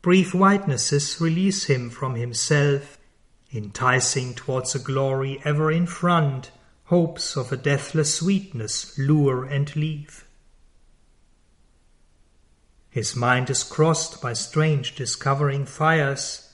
Brief 0.00 0.32
whitenesses 0.32 1.20
release 1.20 1.66
him 1.66 1.90
from 1.90 2.16
himself, 2.16 2.98
enticing 3.54 4.34
towards 4.34 4.74
a 4.74 4.80
glory 4.80 5.40
ever 5.44 5.70
in 5.70 5.86
front. 5.86 6.50
Hopes 6.92 7.38
of 7.38 7.50
a 7.50 7.56
deathless 7.56 8.16
sweetness 8.16 8.98
lure 8.98 9.46
and 9.46 9.74
leave. 9.74 10.26
His 12.90 13.16
mind 13.16 13.48
is 13.48 13.64
crossed 13.64 14.20
by 14.20 14.34
strange 14.34 14.94
discovering 14.94 15.64
fires. 15.64 16.52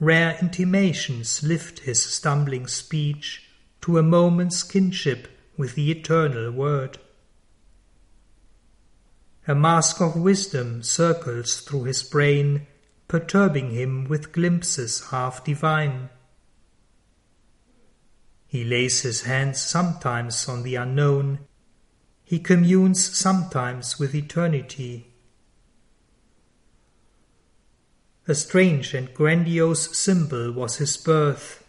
Rare 0.00 0.38
intimations 0.40 1.42
lift 1.42 1.80
his 1.80 2.02
stumbling 2.02 2.66
speech 2.66 3.46
to 3.82 3.98
a 3.98 4.02
moment's 4.02 4.62
kinship 4.62 5.28
with 5.58 5.74
the 5.74 5.90
eternal 5.90 6.50
word. 6.50 6.96
A 9.46 9.54
mask 9.54 10.00
of 10.00 10.16
wisdom 10.16 10.82
circles 10.82 11.60
through 11.60 11.84
his 11.84 12.02
brain, 12.02 12.66
perturbing 13.06 13.72
him 13.72 14.06
with 14.08 14.32
glimpses 14.32 15.08
half 15.10 15.44
divine. 15.44 16.08
He 18.48 18.64
lays 18.64 19.02
his 19.02 19.22
hands 19.22 19.60
sometimes 19.60 20.48
on 20.48 20.62
the 20.62 20.74
unknown. 20.74 21.40
He 22.24 22.38
communes 22.38 23.04
sometimes 23.16 23.98
with 23.98 24.14
eternity. 24.14 25.12
A 28.26 28.34
strange 28.34 28.94
and 28.94 29.12
grandiose 29.12 29.96
symbol 29.96 30.50
was 30.50 30.78
his 30.78 30.96
birth, 30.96 31.62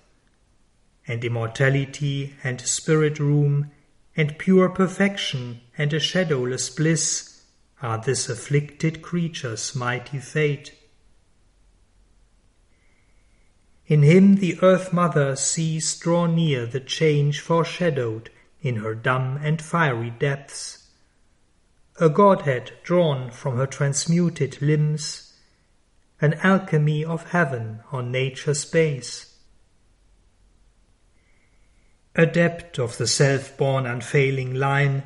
and 1.05 1.23
immortality 1.23 2.35
and 2.45 2.61
spirit 2.61 3.19
room 3.19 3.71
and 4.15 4.37
pure 4.37 4.69
perfection 4.69 5.59
and 5.77 5.93
a 5.93 5.99
shadowless 5.99 6.69
bliss 6.69 7.43
are 7.81 8.01
this 8.01 8.29
afflicted 8.29 9.01
creature's 9.01 9.75
mighty 9.75 10.19
fate. 10.19 10.78
In 13.89 14.03
him 14.03 14.35
the 14.35 14.59
Earth 14.61 14.93
Mother 14.93 15.35
sees 15.35 15.97
draw 15.97 16.27
near 16.27 16.67
the 16.67 16.79
change 16.79 17.39
foreshadowed 17.39 18.29
in 18.61 18.75
her 18.75 18.93
dumb 18.93 19.39
and 19.41 19.59
fiery 19.59 20.11
depths. 20.11 20.89
A 21.99 22.07
Godhead 22.07 22.73
drawn 22.83 23.31
from 23.31 23.57
her 23.57 23.65
transmuted 23.65 24.61
limbs 24.61 25.33
an 26.21 26.35
alchemy 26.43 27.03
of 27.03 27.31
heaven 27.31 27.79
on 27.91 28.11
nature's 28.11 28.63
base. 28.63 29.37
Adept 32.13 32.77
of 32.77 32.97
the 32.97 33.07
self-born 33.07 33.87
unfailing 33.87 34.53
line, 34.53 35.03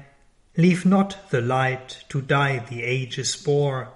leave 0.58 0.86
not 0.86 1.30
the 1.30 1.39
light 1.39 2.04
to 2.10 2.19
die 2.19 2.60
the 2.60 2.84
ages 2.84 3.36
bore. 3.38 3.93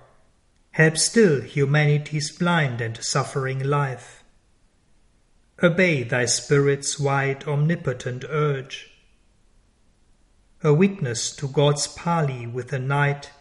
Help 0.71 0.95
still 0.95 1.41
humanity's 1.41 2.32
blind 2.32 2.80
and 2.80 3.04
suffering 3.04 3.60
life. 3.60 4.16
Obey 5.63 6.04
thy 6.04 6.26
spirit's 6.26 7.00
wide 7.00 7.43
omnipotent 7.46 8.24
urge. 8.30 8.91
A 10.63 10.72
witness 10.72 11.36
to 11.36 11.48
God's 11.48 11.88
parley 11.88 12.46
with 12.46 12.67
the 12.67 12.78
night, 12.78 13.32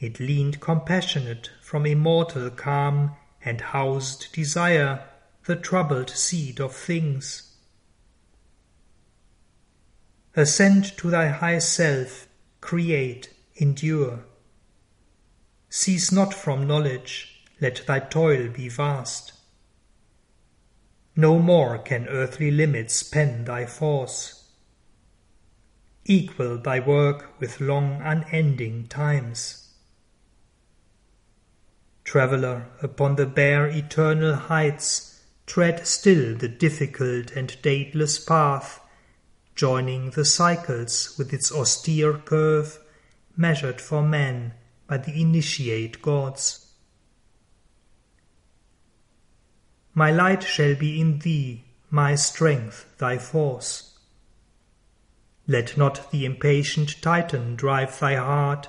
it 0.00 0.18
leaned 0.18 0.60
compassionate 0.60 1.50
from 1.62 1.86
immortal 1.86 2.50
calm 2.50 3.14
and 3.44 3.60
housed 3.60 4.32
desire, 4.32 5.04
the 5.44 5.54
troubled 5.54 6.10
seed 6.10 6.60
of 6.60 6.74
things. 6.74 7.54
Ascend 10.34 10.96
to 10.96 11.08
thy 11.08 11.28
high 11.28 11.60
self, 11.60 12.26
create, 12.60 13.32
endure. 13.54 14.24
Cease 15.70 16.10
not 16.10 16.34
from 16.34 16.66
knowledge, 16.66 17.44
let 17.60 17.86
thy 17.86 18.00
toil 18.00 18.48
be 18.48 18.68
vast. 18.68 19.34
No 21.16 21.38
more 21.38 21.78
can 21.78 22.08
earthly 22.08 22.50
limits 22.50 23.02
pen 23.02 23.44
thy 23.44 23.66
force. 23.66 24.50
Equal 26.04 26.58
thy 26.58 26.80
work 26.80 27.38
with 27.38 27.60
long 27.60 28.00
unending 28.02 28.88
times. 28.88 29.72
Traveller, 32.04 32.66
upon 32.82 33.16
the 33.16 33.26
bare 33.26 33.66
eternal 33.68 34.34
heights, 34.34 35.22
tread 35.46 35.86
still 35.86 36.36
the 36.36 36.48
difficult 36.48 37.30
and 37.30 37.60
dateless 37.62 38.18
path, 38.18 38.80
joining 39.54 40.10
the 40.10 40.24
cycles 40.24 41.14
with 41.16 41.32
its 41.32 41.52
austere 41.52 42.18
curve, 42.18 42.78
measured 43.36 43.80
for 43.80 44.02
man 44.02 44.52
by 44.86 44.98
the 44.98 45.20
initiate 45.20 46.02
gods. 46.02 46.63
My 49.94 50.10
light 50.10 50.42
shall 50.42 50.74
be 50.74 51.00
in 51.00 51.20
thee, 51.20 51.64
my 51.88 52.16
strength 52.16 52.98
thy 52.98 53.16
force. 53.16 53.96
Let 55.46 55.76
not 55.76 56.10
the 56.10 56.24
impatient 56.24 57.00
Titan 57.00 57.54
drive 57.54 57.98
thy 58.00 58.16
heart. 58.16 58.68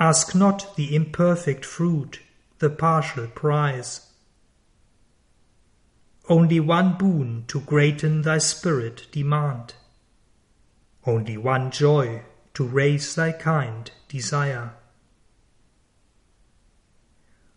Ask 0.00 0.34
not 0.34 0.74
the 0.76 0.96
imperfect 0.96 1.64
fruit 1.64 2.20
the 2.58 2.70
partial 2.70 3.28
prize. 3.28 4.12
Only 6.28 6.58
one 6.58 6.98
boon 6.98 7.44
to 7.48 7.60
greaten 7.60 8.22
thy 8.22 8.38
spirit 8.38 9.06
demand. 9.12 9.74
Only 11.06 11.36
one 11.36 11.70
joy 11.70 12.22
to 12.54 12.66
raise 12.66 13.14
thy 13.14 13.30
kind 13.30 13.90
desire. 14.08 14.74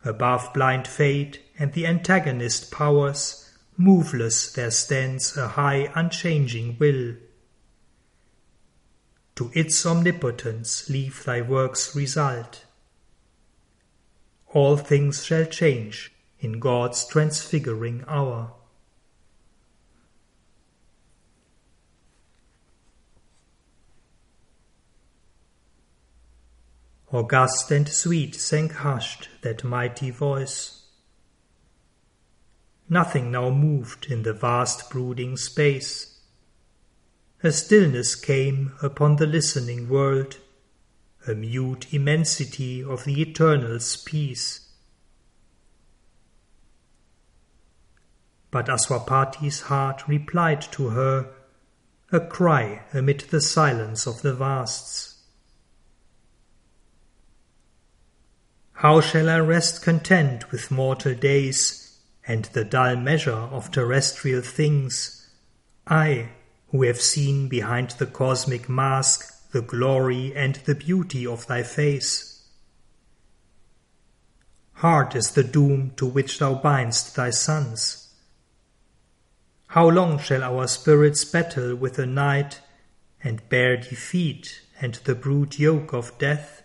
Above 0.10 0.52
blind 0.56 0.88
fate 0.88 1.39
and 1.60 1.74
the 1.74 1.86
antagonist 1.86 2.72
powers, 2.72 3.54
moveless 3.78 4.52
there 4.54 4.72
stands 4.72 5.38
a 5.38 5.50
high 5.50 5.91
unchanging 5.93 6.76
will. 6.80 7.13
To 9.36 9.52
its 9.54 9.86
omnipotence 9.86 10.89
leave 10.89 11.24
thy 11.26 11.41
works 11.41 11.95
result. 11.95 12.65
All 14.48 14.78
things 14.78 15.24
shall 15.24 15.45
change 15.45 16.12
in 16.39 16.60
God's 16.60 17.06
transfiguring 17.06 18.04
hour. 18.08 18.54
August 27.12 27.72
and 27.72 27.89
sweet 27.89 28.36
sank 28.36 28.72
hushed 28.72 29.30
that 29.41 29.63
mighty 29.63 30.12
voice. 30.12 30.84
Nothing 32.88 33.32
now 33.32 33.50
moved 33.50 34.12
in 34.12 34.22
the 34.22 34.34
vast 34.34 34.91
brooding 34.91 35.36
space. 35.36 36.19
A 37.43 37.52
stillness 37.52 38.15
came 38.15 38.74
upon 38.82 39.15
the 39.15 39.26
listening 39.26 39.89
world, 39.89 40.38
a 41.28 41.34
mute 41.34 41.91
immensity 41.91 42.84
of 42.84 43.06
the 43.06 43.22
Eternal's 43.22 43.98
peace. 43.98 44.69
But 48.52 48.67
Aswapati's 48.67 49.62
heart 49.62 50.08
replied 50.08 50.62
to 50.74 50.89
her, 50.89 51.32
a 52.12 52.19
cry 52.19 52.84
amid 52.93 53.22
the 53.30 53.41
silence 53.41 54.06
of 54.06 54.22
the 54.22 54.34
vasts. 54.34 55.18
How 58.80 59.02
shall 59.02 59.30
I 59.30 59.39
rest 59.39 59.82
content 59.82 60.54
with 60.54 60.72
mortal 60.72 61.13
days 61.13 62.00
and 62.26 62.46
the 62.46 62.63
dull 62.63 62.96
measure 62.96 63.34
of 63.34 63.72
terrestrial 63.72 64.42
things? 64.42 65.30
I, 65.86 66.30
who 66.70 66.84
have 66.84 67.02
seen 67.02 67.50
behind 67.50 67.89
the 67.89 68.06
cosmic 68.06 68.70
mask 68.70 69.52
the 69.52 69.62
glory 69.62 70.34
and 70.34 70.56
the 70.63 70.76
beauty 70.76 71.28
of 71.28 71.46
thy 71.46 71.62
face. 71.62 72.48
Hard 74.76 75.13
is 75.13 75.32
the 75.32 75.44
doom 75.44 75.92
to 75.98 76.06
which 76.06 76.39
thou 76.39 76.54
bindst 76.54 77.18
thy 77.18 77.32
sons. 77.32 78.13
How 79.68 79.89
long 79.89 80.20
shall 80.20 80.42
our 80.42 80.68
spirits 80.68 81.26
battle 81.26 81.76
with 81.76 81.96
the 81.96 82.06
night 82.06 82.62
and 83.22 83.50
bear 83.50 83.76
defeat 83.76 84.62
and 84.80 84.94
the 85.04 85.15
brute 85.15 85.60
yoke 85.60 85.92
of 85.92 86.18
death? 86.18 86.59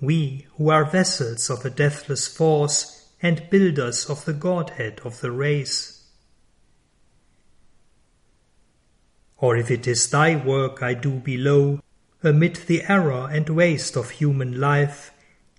We 0.00 0.46
who 0.56 0.70
are 0.70 0.84
vessels 0.84 1.48
of 1.50 1.64
a 1.64 1.70
deathless 1.70 2.26
force 2.26 3.08
and 3.22 3.48
builders 3.50 4.10
of 4.10 4.24
the 4.24 4.32
Godhead 4.32 5.00
of 5.04 5.20
the 5.20 5.30
race. 5.30 6.04
Or 9.38 9.56
if 9.56 9.70
it 9.70 9.86
is 9.86 10.08
thy 10.08 10.36
work 10.36 10.82
I 10.82 10.94
do 10.94 11.20
below, 11.20 11.80
amid 12.22 12.56
the 12.66 12.82
error 12.88 13.28
and 13.30 13.48
waste 13.48 13.96
of 13.96 14.10
human 14.10 14.60
life, 14.60 15.10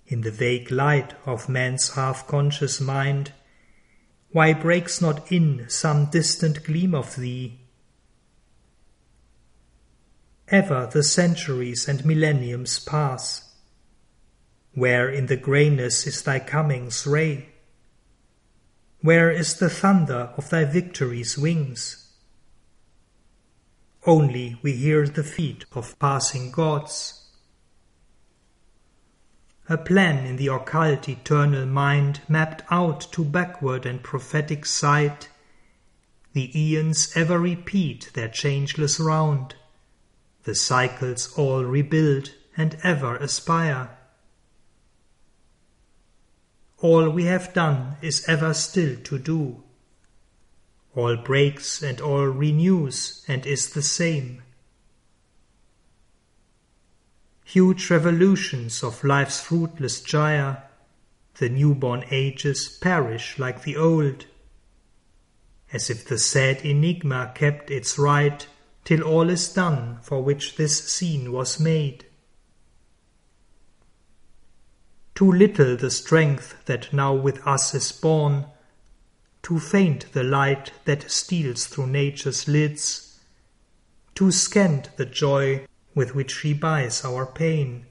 in 0.06 0.20
the 0.20 0.30
vague 0.30 0.70
light 0.70 1.14
of 1.24 1.48
man's 1.48 1.94
half 1.94 2.26
conscious 2.26 2.80
mind, 2.80 3.32
why 4.30 4.52
breaks 4.52 5.00
not 5.00 5.30
in 5.32 5.68
some 5.68 6.06
distant 6.06 6.62
gleam 6.64 6.94
of 6.94 7.16
thee? 7.16 7.60
Ever 10.48 10.88
the 10.92 11.02
centuries 11.02 11.88
and 11.88 12.04
millenniums 12.04 12.78
pass 12.78 13.45
where 14.76 15.08
in 15.08 15.24
the 15.24 15.36
greyness 15.38 16.06
is 16.06 16.20
thy 16.22 16.38
coming's 16.38 17.06
ray? 17.06 17.48
Where 19.00 19.30
is 19.30 19.54
the 19.54 19.70
thunder 19.70 20.34
of 20.36 20.50
thy 20.50 20.64
victory's 20.64 21.38
wings? 21.38 22.12
Only 24.04 24.60
we 24.62 24.72
hear 24.72 25.08
the 25.08 25.24
feet 25.24 25.64
of 25.72 25.98
passing 25.98 26.50
gods. 26.50 27.24
A 29.66 29.78
plan 29.78 30.26
in 30.26 30.36
the 30.36 30.48
occult 30.48 31.08
eternal 31.08 31.64
mind 31.64 32.20
mapped 32.28 32.62
out 32.70 33.00
to 33.12 33.24
backward 33.24 33.86
and 33.86 34.02
prophetic 34.02 34.66
sight, 34.66 35.30
the 36.34 36.52
aeons 36.54 37.12
ever 37.16 37.38
repeat 37.38 38.10
their 38.12 38.28
changeless 38.28 39.00
round, 39.00 39.54
the 40.44 40.54
cycles 40.54 41.32
all 41.32 41.64
rebuild 41.64 42.32
and 42.58 42.76
ever 42.82 43.16
aspire 43.16 43.96
all 46.78 47.08
we 47.08 47.24
have 47.24 47.54
done 47.54 47.96
is 48.02 48.28
ever 48.28 48.52
still 48.52 48.96
to 48.96 49.18
do. 49.18 49.62
All 50.94 51.16
breaks 51.16 51.82
and 51.82 52.00
all 52.00 52.26
renews 52.26 53.24
and 53.28 53.46
is 53.46 53.70
the 53.70 53.82
same. 53.82 54.42
Huge 57.44 57.90
revolutions 57.90 58.82
of 58.82 59.04
life's 59.04 59.40
fruitless 59.40 60.00
gyre, 60.00 60.64
the 61.38 61.48
newborn 61.48 62.04
ages 62.10 62.68
perish 62.80 63.38
like 63.38 63.62
the 63.62 63.76
old, 63.76 64.26
as 65.72 65.90
if 65.90 66.06
the 66.06 66.18
sad 66.18 66.64
enigma 66.64 67.32
kept 67.34 67.70
its 67.70 67.98
right 67.98 68.46
till 68.84 69.02
all 69.02 69.28
is 69.28 69.52
done 69.52 69.98
for 70.02 70.22
which 70.22 70.56
this 70.56 70.92
scene 70.92 71.30
was 71.32 71.60
made. 71.60 72.05
Too 75.16 75.32
little 75.32 75.78
the 75.78 75.90
strength 75.90 76.66
that 76.66 76.92
now 76.92 77.14
with 77.14 77.44
us 77.46 77.74
is 77.74 77.90
born, 77.90 78.48
too 79.42 79.58
faint 79.58 80.12
the 80.12 80.22
light 80.22 80.72
that 80.84 81.10
steals 81.10 81.64
through 81.64 81.86
nature's 81.86 82.46
lids, 82.46 83.18
too 84.14 84.30
scant 84.30 84.94
the 84.98 85.06
joy 85.06 85.66
with 85.94 86.14
which 86.14 86.32
she 86.32 86.52
buys 86.52 87.02
our 87.02 87.24
pain. 87.24 87.86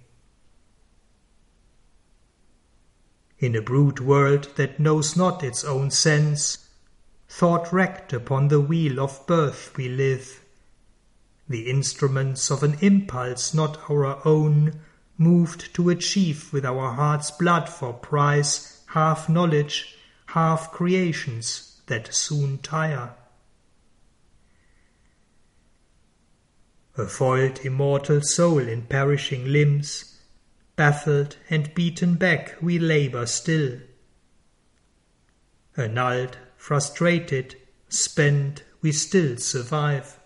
In 3.40 3.56
a 3.56 3.62
brute 3.62 4.00
world 4.00 4.56
that 4.56 4.80
knows 4.80 5.16
not 5.16 5.44
its 5.44 5.64
own 5.64 5.90
sense, 5.90 6.70
thought 7.28 7.74
wrecked 7.74 8.14
upon 8.14 8.50
the 8.50 8.62
wheel 8.62 9.00
of 9.00 9.26
birth 9.26 9.76
we 9.76 9.90
live, 9.90 10.46
the 11.50 11.72
instruments 11.72 12.52
of 12.52 12.62
an 12.62 12.78
impulse 12.82 13.52
not 13.52 13.90
our 13.90 14.22
own 14.28 14.80
moved 15.18 15.74
to 15.76 15.90
achieve 15.90 16.52
with 16.52 16.66
our 16.66 16.92
heart's 16.94 17.32
blood 17.32 17.70
for 17.70 17.94
prize 17.94 18.84
half 18.88 19.28
knowledge, 19.30 19.98
half 20.28 20.72
creations 20.72 21.82
that 21.88 22.14
soon 22.14 22.58
tire. 22.60 23.14
A 26.98 27.06
foiled 27.06 27.60
immortal 27.66 28.22
soul 28.22 28.60
in 28.60 28.84
perishing 28.84 29.46
limbs, 29.46 30.18
baffled 30.76 31.36
and 31.50 31.74
beaten 31.74 32.16
back 32.16 32.56
we 32.62 32.80
labour 32.80 33.26
still. 33.26 33.80
Annulled, 35.76 36.38
frustrated, 36.56 37.58
spent, 37.90 38.64
we 38.82 38.94
still 38.94 39.36
survive. 39.38 40.20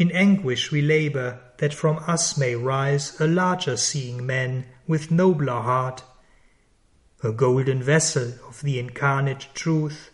In 0.00 0.10
anguish 0.12 0.72
we 0.72 0.80
labour 0.80 1.40
that 1.58 1.74
from 1.74 1.98
us 2.06 2.38
may 2.38 2.54
rise 2.54 3.20
a 3.20 3.26
larger 3.26 3.76
seeing 3.76 4.24
man 4.24 4.64
with 4.86 5.10
nobler 5.10 5.60
heart, 5.60 6.02
a 7.22 7.32
golden 7.32 7.82
vessel 7.82 8.32
of 8.48 8.62
the 8.62 8.78
incarnate 8.78 9.48
truth, 9.52 10.10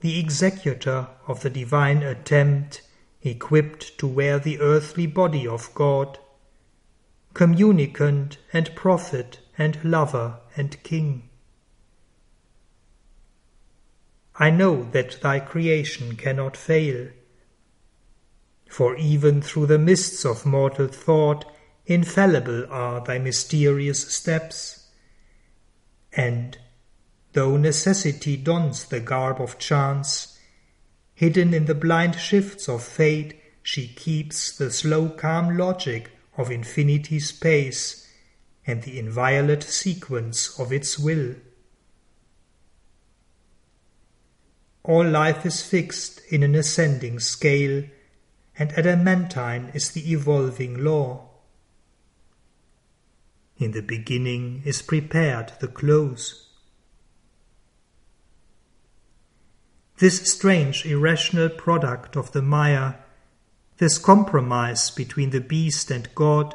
the 0.00 0.18
executor 0.18 1.08
of 1.26 1.42
the 1.42 1.50
divine 1.50 2.02
attempt, 2.02 2.80
equipped 3.20 3.98
to 3.98 4.06
wear 4.06 4.38
the 4.38 4.58
earthly 4.60 5.06
body 5.06 5.46
of 5.46 5.74
God, 5.74 6.18
communicant 7.34 8.38
and 8.50 8.74
prophet 8.74 9.40
and 9.58 9.78
lover 9.84 10.38
and 10.56 10.82
king. 10.82 11.28
I 14.36 14.48
know 14.48 14.84
that 14.92 15.20
thy 15.20 15.40
creation 15.40 16.16
cannot 16.16 16.56
fail 16.56 17.08
for 18.68 18.96
even 18.96 19.40
through 19.40 19.66
the 19.66 19.78
mists 19.78 20.24
of 20.24 20.44
mortal 20.44 20.88
thought, 20.88 21.44
infallible 21.86 22.66
are 22.70 23.02
thy 23.04 23.18
mysterious 23.18 24.12
steps. 24.12 24.88
And, 26.12 26.58
though 27.32 27.56
necessity 27.56 28.36
dons 28.36 28.86
the 28.86 29.00
garb 29.00 29.40
of 29.40 29.58
chance, 29.58 30.38
hidden 31.14 31.54
in 31.54 31.66
the 31.66 31.74
blind 31.74 32.16
shifts 32.16 32.68
of 32.68 32.82
fate, 32.82 33.40
she 33.62 33.88
keeps 33.88 34.56
the 34.56 34.70
slow 34.70 35.08
calm 35.08 35.56
logic 35.56 36.10
of 36.36 36.50
infinity's 36.50 37.32
pace 37.32 38.06
and 38.66 38.82
the 38.82 38.98
inviolate 38.98 39.62
sequence 39.62 40.58
of 40.58 40.72
its 40.72 40.98
will. 40.98 41.34
All 44.82 45.04
life 45.04 45.44
is 45.44 45.62
fixed 45.62 46.20
in 46.30 46.42
an 46.42 46.54
ascending 46.54 47.18
scale 47.18 47.84
and 48.58 48.72
adamantine 48.72 49.70
is 49.74 49.90
the 49.90 50.12
evolving 50.12 50.82
law. 50.82 51.28
In 53.58 53.72
the 53.72 53.82
beginning 53.82 54.62
is 54.64 54.82
prepared 54.82 55.52
the 55.60 55.68
close. 55.68 56.48
This 59.98 60.30
strange 60.30 60.84
irrational 60.84 61.48
product 61.48 62.16
of 62.16 62.32
the 62.32 62.42
Maya, 62.42 62.94
this 63.78 63.96
compromise 63.98 64.90
between 64.90 65.30
the 65.30 65.40
beast 65.40 65.90
and 65.90 66.14
God, 66.14 66.54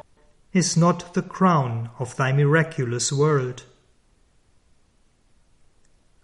is 0.52 0.76
not 0.76 1.14
the 1.14 1.22
crown 1.22 1.90
of 1.98 2.16
thy 2.16 2.32
miraculous 2.32 3.12
world. 3.12 3.64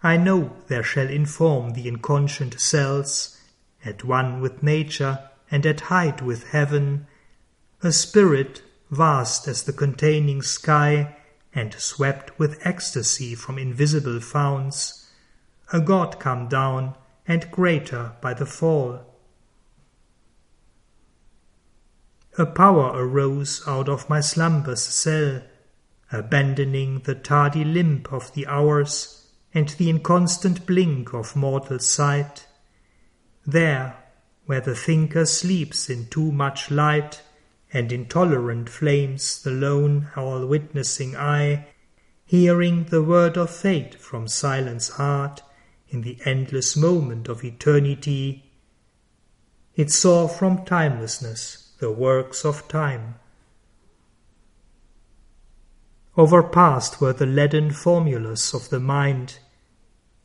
I 0.01 0.15
know 0.15 0.55
there 0.67 0.83
shall 0.83 1.09
inform 1.09 1.71
the 1.73 1.89
inconscient 1.89 2.59
cells, 2.61 3.37
at 3.83 4.05
one 4.05 4.39
with 4.39 4.63
nature 4.63 5.28
and 5.51 5.65
at 5.65 5.81
height 5.81 6.21
with 6.21 6.49
heaven, 6.49 7.07
a 7.81 7.91
spirit 7.91 8.61
vast 8.91 9.47
as 9.47 9.63
the 9.63 9.73
containing 9.73 10.41
sky 10.41 11.15
and 11.53 11.73
swept 11.75 12.37
with 12.37 12.59
ecstasy 12.65 13.35
from 13.35 13.57
invisible 13.57 14.19
founts, 14.19 15.09
a 15.71 15.79
God 15.79 16.19
come 16.19 16.47
down 16.47 16.95
and 17.27 17.51
greater 17.51 18.13
by 18.21 18.33
the 18.33 18.45
fall. 18.45 19.05
A 22.37 22.45
power 22.45 22.91
arose 22.95 23.61
out 23.67 23.89
of 23.89 24.09
my 24.09 24.21
slumber's 24.21 24.83
cell, 24.83 25.41
abandoning 26.11 26.99
the 26.99 27.15
tardy 27.15 27.63
limp 27.63 28.11
of 28.13 28.33
the 28.33 28.47
hours 28.47 29.27
and 29.53 29.69
the 29.69 29.89
inconstant 29.89 30.65
blink 30.65 31.13
of 31.13 31.35
mortal 31.35 31.79
sight. 31.79 32.47
There, 33.45 33.97
where 34.49 34.61
the 34.61 34.73
thinker 34.73 35.27
sleeps 35.27 35.91
in 35.91 36.07
too 36.07 36.31
much 36.31 36.71
light, 36.71 37.21
and 37.71 37.91
intolerant 37.91 38.67
flames 38.67 39.43
the 39.43 39.51
lone, 39.51 40.09
all 40.15 40.43
witnessing 40.43 41.15
eye, 41.15 41.67
hearing 42.25 42.83
the 42.85 43.03
word 43.03 43.37
of 43.37 43.47
fate 43.47 43.93
from 44.01 44.27
silence 44.27 44.89
heart 44.89 45.43
in 45.89 46.01
the 46.01 46.17
endless 46.25 46.75
moment 46.75 47.27
of 47.27 47.43
eternity, 47.43 48.51
it 49.75 49.91
saw 49.91 50.27
from 50.27 50.65
timelessness 50.65 51.73
the 51.77 51.91
works 51.91 52.43
of 52.43 52.67
time. 52.67 53.13
Overpast 56.17 56.99
were 56.99 57.13
the 57.13 57.27
leaden 57.27 57.69
formulas 57.69 58.51
of 58.55 58.69
the 58.69 58.79
mind, 58.79 59.37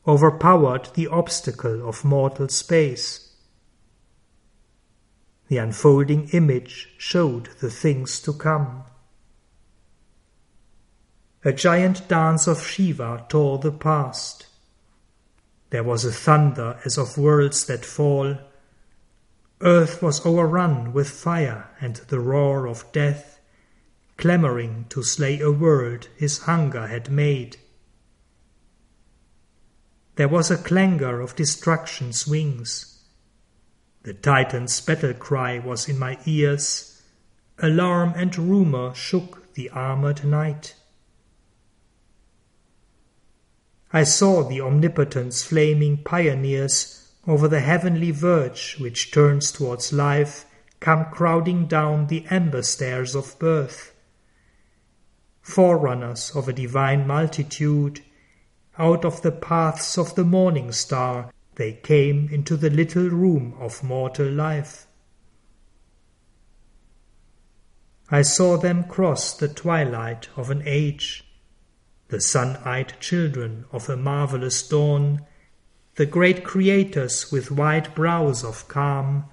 overpowered 0.06 0.88
the 0.94 1.08
obstacle 1.08 1.86
of 1.86 2.06
mortal 2.06 2.48
space 2.48 3.33
the 5.48 5.58
unfolding 5.58 6.28
image 6.30 6.94
showed 6.96 7.48
the 7.60 7.70
things 7.70 8.20
to 8.20 8.32
come. 8.32 8.84
A 11.44 11.52
giant 11.52 12.08
dance 12.08 12.46
of 12.46 12.66
Shiva 12.66 13.26
tore 13.28 13.58
the 13.58 13.72
past. 13.72 14.46
There 15.70 15.84
was 15.84 16.04
a 16.04 16.12
thunder 16.12 16.78
as 16.84 16.96
of 16.96 17.18
worlds 17.18 17.66
that 17.66 17.84
fall. 17.84 18.38
Earth 19.60 20.02
was 20.02 20.24
overrun 20.24 20.92
with 20.92 21.10
fire 21.10 21.68
and 21.80 21.96
the 21.96 22.20
roar 22.20 22.66
of 22.66 22.90
death, 22.92 23.40
clamoring 24.16 24.86
to 24.88 25.02
slay 25.02 25.40
a 25.40 25.50
world 25.50 26.08
his 26.16 26.38
hunger 26.38 26.86
had 26.86 27.10
made. 27.10 27.58
There 30.16 30.28
was 30.28 30.50
a 30.50 30.56
clangor 30.56 31.20
of 31.20 31.36
destruction's 31.36 32.26
wings 32.26 32.93
the 34.04 34.12
Titan's 34.12 34.80
battle 34.82 35.14
cry 35.14 35.58
was 35.58 35.88
in 35.88 35.98
my 35.98 36.18
ears. 36.26 37.02
Alarm 37.58 38.12
and 38.16 38.36
rumor 38.36 38.94
shook 38.94 39.54
the 39.54 39.70
armored 39.70 40.24
night. 40.24 40.74
I 43.92 44.04
saw 44.04 44.42
the 44.42 44.60
Omnipotent's 44.60 45.42
flaming 45.42 46.02
pioneers 46.04 47.12
over 47.26 47.48
the 47.48 47.60
heavenly 47.60 48.10
verge 48.10 48.76
which 48.78 49.10
turns 49.10 49.50
towards 49.50 49.92
life 49.92 50.44
come 50.80 51.06
crowding 51.06 51.66
down 51.66 52.08
the 52.08 52.26
amber 52.28 52.60
stairs 52.60 53.14
of 53.14 53.38
birth. 53.38 53.94
Forerunners 55.40 56.30
of 56.36 56.46
a 56.46 56.52
divine 56.52 57.06
multitude, 57.06 58.02
out 58.78 59.04
of 59.04 59.22
the 59.22 59.32
paths 59.32 59.96
of 59.96 60.14
the 60.14 60.24
morning 60.24 60.72
star 60.72 61.30
they 61.56 61.72
came 61.72 62.28
into 62.30 62.56
the 62.56 62.70
little 62.70 63.08
room 63.08 63.54
of 63.58 63.82
mortal 63.82 64.28
life. 64.28 64.86
I 68.10 68.22
saw 68.22 68.56
them 68.56 68.84
cross 68.84 69.34
the 69.36 69.48
twilight 69.48 70.28
of 70.36 70.50
an 70.50 70.62
age, 70.66 71.24
the 72.08 72.20
sun 72.20 72.56
eyed 72.64 72.94
children 73.00 73.64
of 73.72 73.88
a 73.88 73.96
marvelous 73.96 74.66
dawn, 74.66 75.24
the 75.96 76.06
great 76.06 76.44
creators 76.44 77.30
with 77.32 77.50
wide 77.50 77.94
brows 77.94 78.44
of 78.44 78.68
calm, 78.68 79.24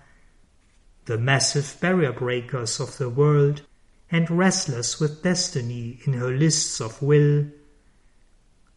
the 1.05 1.17
massive 1.17 1.77
barrier 1.81 2.13
breakers 2.13 2.79
of 2.79 2.97
the 2.97 3.09
world, 3.09 3.63
and 4.09 4.29
restless 4.29 4.99
with 4.99 5.23
destiny 5.23 5.99
in 6.05 6.13
her 6.13 6.31
lists 6.31 6.79
of 6.79 7.01
will, 7.01 7.45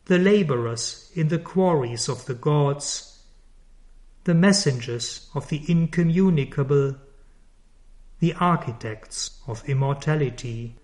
the 0.07 0.18
laborers 0.18 1.11
in 1.14 1.28
the 1.28 1.38
quarries 1.38 2.09
of 2.09 2.26
the 2.26 2.35
gods 2.35 3.13
the 4.24 4.34
messengers 4.34 5.28
of 5.34 5.48
the 5.48 5.62
incommunicable, 5.70 6.96
the 8.20 8.32
architects 8.34 9.38
of 9.46 9.68
immortality. 9.68 10.76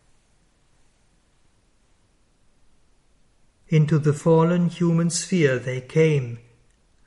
Into 3.68 3.98
the 3.98 4.12
fallen 4.12 4.68
human 4.68 5.08
sphere 5.08 5.58
they 5.58 5.80
came, 5.80 6.38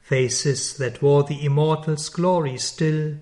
faces 0.02 0.78
that 0.78 1.02
wore 1.02 1.24
the 1.24 1.46
immortal's 1.46 2.10
glory 2.10 2.58
still, 2.58 3.18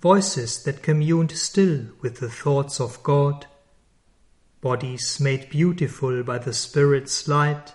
voices 0.00 0.62
that 0.64 0.82
communed 0.82 1.32
still 1.32 1.86
with 2.00 2.18
the 2.18 2.30
thoughts 2.30 2.80
of 2.80 3.02
God, 3.02 3.46
bodies 4.60 5.20
made 5.20 5.50
beautiful 5.50 6.24
by 6.24 6.38
the 6.38 6.52
Spirit's 6.52 7.28
light, 7.28 7.74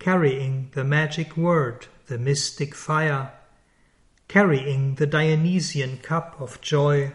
carrying 0.00 0.70
the 0.74 0.82
magic 0.82 1.36
word, 1.36 1.86
the 2.06 2.18
mystic 2.18 2.74
fire, 2.74 3.32
carrying 4.30 4.94
the 4.94 5.08
Dionysian 5.08 5.96
cup 5.96 6.40
of 6.40 6.60
joy, 6.60 7.12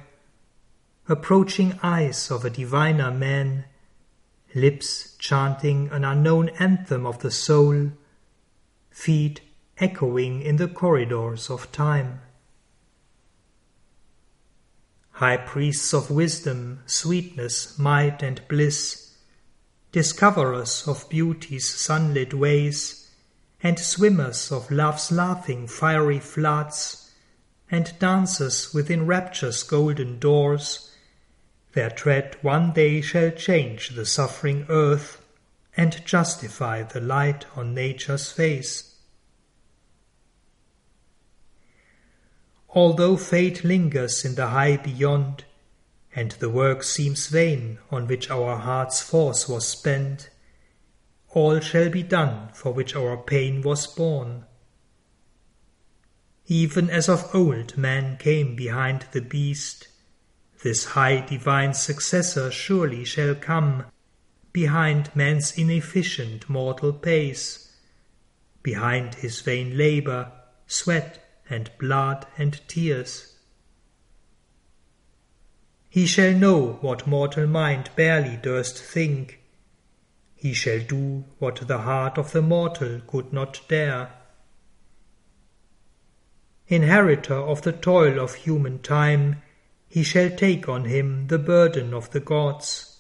approaching 1.08 1.80
eyes 1.82 2.30
of 2.30 2.44
a 2.44 2.50
diviner 2.50 3.10
man, 3.10 3.64
lips 4.54 5.16
chanting 5.18 5.88
an 5.94 6.04
unknown 6.04 6.50
anthem 6.60 7.06
of 7.06 7.20
the 7.20 7.32
soul, 7.32 7.90
feet 8.90 9.40
echoing 9.78 10.42
in 10.42 10.58
the 10.58 10.68
corridors 10.68 11.50
of 11.50 11.72
time. 11.72 12.20
High 15.12 15.38
priests 15.38 15.94
of 15.94 16.12
wisdom, 16.12 16.82
sweetness, 16.86 17.80
might, 17.80 18.22
and 18.24 18.46
bliss, 18.50 19.16
discoverers 19.94 20.86
of 20.86 21.08
beauty's 21.08 21.66
sunlit 21.66 22.34
ways, 22.34 23.10
and 23.64 23.80
swimmers 23.80 24.52
of 24.52 24.70
love's 24.70 25.14
laughing 25.14 25.66
fiery 25.66 26.20
floods, 26.20 27.04
and 27.72 27.98
dances 28.00 28.74
within 28.74 29.06
rapture's 29.06 29.64
golden 29.64 30.20
doors. 30.20 30.92
Their 31.74 31.90
tread 31.90 32.38
one 32.42 32.74
day 32.74 33.02
shall 33.02 33.32
change 33.32 33.90
the 33.90 34.06
suffering 34.06 34.66
earth 34.70 35.22
and 35.76 36.06
justify 36.06 36.84
the 36.84 37.02
light 37.02 37.46
on 37.56 37.74
nature's 37.74 38.32
face. 38.32 38.96
Although 42.70 43.18
fate 43.18 43.64
lingers 43.64 44.26
in 44.26 44.36
the 44.36 44.48
high 44.48 44.78
beyond, 44.78 45.46
and 46.14 46.32
the 46.32 46.50
work 46.50 46.84
seems 46.84 47.28
vain 47.28 47.80
on 47.90 48.08
which 48.08 48.30
our 48.30 48.58
heart's 48.58 49.02
force 49.02 49.50
was 49.50 49.68
spent, 49.68 50.30
all 51.30 51.60
shall 51.60 51.90
be 51.90 52.04
done 52.04 52.50
for 52.54 52.72
which 52.72 52.96
our 52.96 53.18
pain 53.18 53.62
was 53.62 53.88
born 53.88 54.46
even 56.48 56.90
as 56.90 57.10
of 57.10 57.34
old 57.34 57.78
man 57.78 58.18
came 58.18 58.56
behind 58.56 59.06
the 59.12 59.22
beast, 59.22 59.88
this 60.64 60.86
high 60.86 61.22
divine 61.22 61.74
successor 61.74 62.52
surely 62.52 63.04
shall 63.04 63.36
come 63.36 63.86
behind 64.52 65.14
man's 65.16 65.58
inefficient 65.58 66.50
mortal 66.50 66.94
pace, 66.94 67.76
behind 68.64 69.16
his 69.16 69.42
vain 69.42 69.78
labour, 69.78 70.32
sweat 70.68 71.24
and 71.50 71.70
blood 71.80 72.26
and 72.38 72.62
tears. 72.68 73.36
He 75.90 76.06
shall 76.06 76.34
know 76.34 76.74
what 76.82 77.08
mortal 77.08 77.48
mind 77.48 77.90
barely 77.96 78.38
durst 78.38 78.78
think. 78.78 79.40
He 80.36 80.54
shall 80.54 80.80
do 80.80 81.26
what 81.40 81.68
the 81.68 81.80
heart 81.80 82.18
of 82.18 82.32
the 82.34 82.42
mortal 82.42 83.02
could 83.08 83.32
not 83.32 83.62
dare 83.68 84.12
inheritor 86.68 87.36
of 87.36 87.62
the 87.62 87.72
toil 87.72 88.20
of 88.20 88.36
human 88.36 88.80
time, 88.80 89.42
he 89.88 90.04
shall 90.04 90.30
take 90.30 90.68
on 90.68 90.86
him 90.86 91.28
the 91.28 91.40
burden 91.40 91.94
of 91.94 92.12
the 92.12 92.20
gods. 92.20 92.98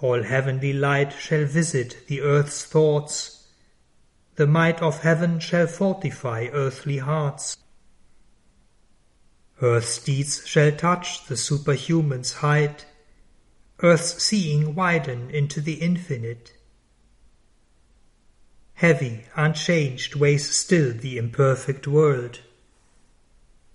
All 0.00 0.22
heavenly 0.22 0.72
light 0.72 1.12
shall 1.12 1.44
visit 1.44 2.06
the 2.06 2.20
earth's 2.20 2.64
thoughts. 2.64 3.34
the 4.38 4.46
might 4.46 4.80
of 4.80 5.00
heaven 5.02 5.40
shall 5.40 5.66
fortify 5.66 6.46
earthly 6.52 6.98
hearts. 6.98 7.56
Earth's 9.60 9.98
deeds 9.98 10.46
shall 10.46 10.70
touch 10.70 11.26
the 11.26 11.36
superhuman's 11.36 12.34
height, 12.34 12.86
earth's 13.82 14.22
seeing 14.22 14.76
widen 14.76 15.28
into 15.30 15.60
the 15.60 15.74
infinite. 15.74 16.52
Heavy, 18.78 19.24
unchanged 19.34 20.14
weighs 20.14 20.48
still 20.54 20.92
the 20.92 21.18
imperfect 21.18 21.88
world. 21.88 22.42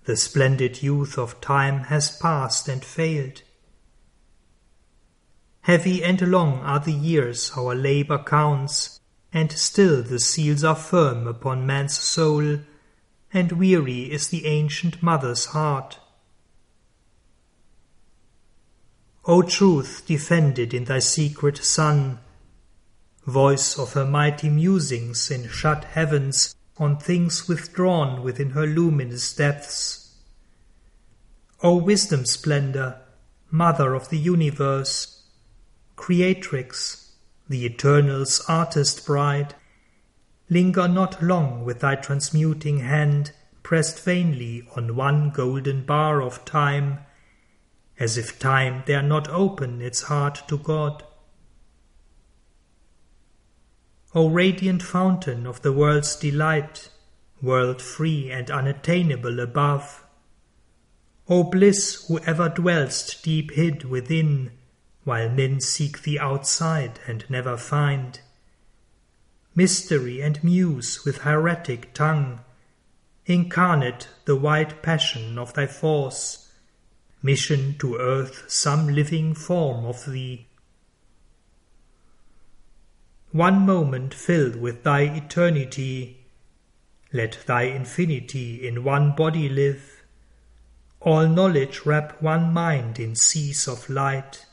The 0.04 0.16
splendid 0.16 0.82
youth 0.82 1.18
of 1.18 1.42
time 1.42 1.80
has 1.92 2.16
passed 2.16 2.68
and 2.68 2.82
failed. 2.82 3.42
Heavy 5.60 6.02
and 6.02 6.22
long 6.22 6.60
are 6.60 6.80
the 6.80 6.94
years 6.94 7.52
our 7.54 7.74
labour 7.74 8.16
counts, 8.16 8.98
and 9.30 9.52
still 9.52 10.02
the 10.02 10.18
seals 10.18 10.64
are 10.64 10.74
firm 10.74 11.26
upon 11.26 11.66
man's 11.66 11.98
soul, 11.98 12.60
and 13.30 13.52
weary 13.52 14.10
is 14.10 14.28
the 14.28 14.46
ancient 14.46 15.02
mother's 15.02 15.44
heart. 15.52 15.98
O 19.26 19.42
truth 19.42 20.04
defended 20.06 20.72
in 20.72 20.84
thy 20.84 21.00
secret 21.00 21.58
sun, 21.58 22.20
voice 23.26 23.78
of 23.78 23.94
her 23.94 24.04
mighty 24.04 24.48
musings 24.48 25.30
in 25.30 25.48
shut 25.48 25.84
heavens 25.84 26.54
on 26.76 26.96
things 26.96 27.48
withdrawn 27.48 28.22
within 28.22 28.50
her 28.50 28.66
luminous 28.66 29.34
depths. 29.34 30.16
O 31.62 31.76
wisdom 31.76 32.24
splendor, 32.24 33.00
mother 33.50 33.94
of 33.94 34.10
the 34.10 34.18
universe, 34.18 35.22
creatrix, 35.96 37.12
the 37.48 37.64
eternal's 37.64 38.44
artist 38.48 39.06
bride, 39.06 39.54
linger 40.50 40.88
not 40.88 41.22
long 41.22 41.64
with 41.64 41.80
thy 41.80 41.94
transmuting 41.94 42.80
hand 42.80 43.32
pressed 43.62 44.04
vainly 44.04 44.68
on 44.76 44.96
one 44.96 45.30
golden 45.30 45.84
bar 45.84 46.20
of 46.20 46.44
time, 46.44 46.98
as 47.98 48.18
if 48.18 48.38
time 48.38 48.82
dare 48.86 49.02
not 49.02 49.28
open 49.28 49.80
its 49.80 50.02
heart 50.02 50.42
to 50.48 50.58
God. 50.58 51.02
O 54.16 54.28
radiant 54.28 54.80
fountain 54.80 55.44
of 55.44 55.62
the 55.62 55.72
world's 55.72 56.14
delight, 56.14 56.88
world 57.42 57.82
free 57.82 58.30
and 58.30 58.48
unattainable 58.48 59.40
above! 59.40 60.04
O 61.28 61.42
bliss 61.42 62.06
who 62.06 62.20
ever 62.20 62.48
dwellst 62.48 63.24
deep 63.24 63.50
hid 63.50 63.82
within, 63.82 64.52
while 65.02 65.28
men 65.28 65.60
seek 65.60 66.02
thee 66.02 66.16
outside 66.16 67.00
and 67.08 67.28
never 67.28 67.56
find! 67.56 68.20
Mystery 69.56 70.20
and 70.20 70.44
muse 70.44 71.04
with 71.04 71.22
hieratic 71.22 71.92
tongue, 71.92 72.44
incarnate 73.26 74.06
the 74.26 74.36
white 74.36 74.80
passion 74.80 75.38
of 75.38 75.54
thy 75.54 75.66
force, 75.66 76.52
mission 77.20 77.76
to 77.78 77.96
earth 77.96 78.44
some 78.46 78.86
living 78.86 79.34
form 79.34 79.84
of 79.84 80.04
thee 80.06 80.46
one 83.34 83.66
moment 83.66 84.14
fill 84.14 84.56
with 84.60 84.84
thy 84.84 85.00
eternity. 85.00 86.24
Let 87.12 87.44
thy 87.46 87.62
infinity 87.62 88.64
in 88.64 88.84
one 88.84 89.16
body 89.16 89.48
live. 89.48 90.04
All 91.00 91.26
knowledge 91.26 91.84
wrap 91.84 92.22
one 92.22 92.52
mind 92.52 93.00
in 93.00 93.16
seas 93.16 93.66
of 93.66 93.90
light. 93.90 94.46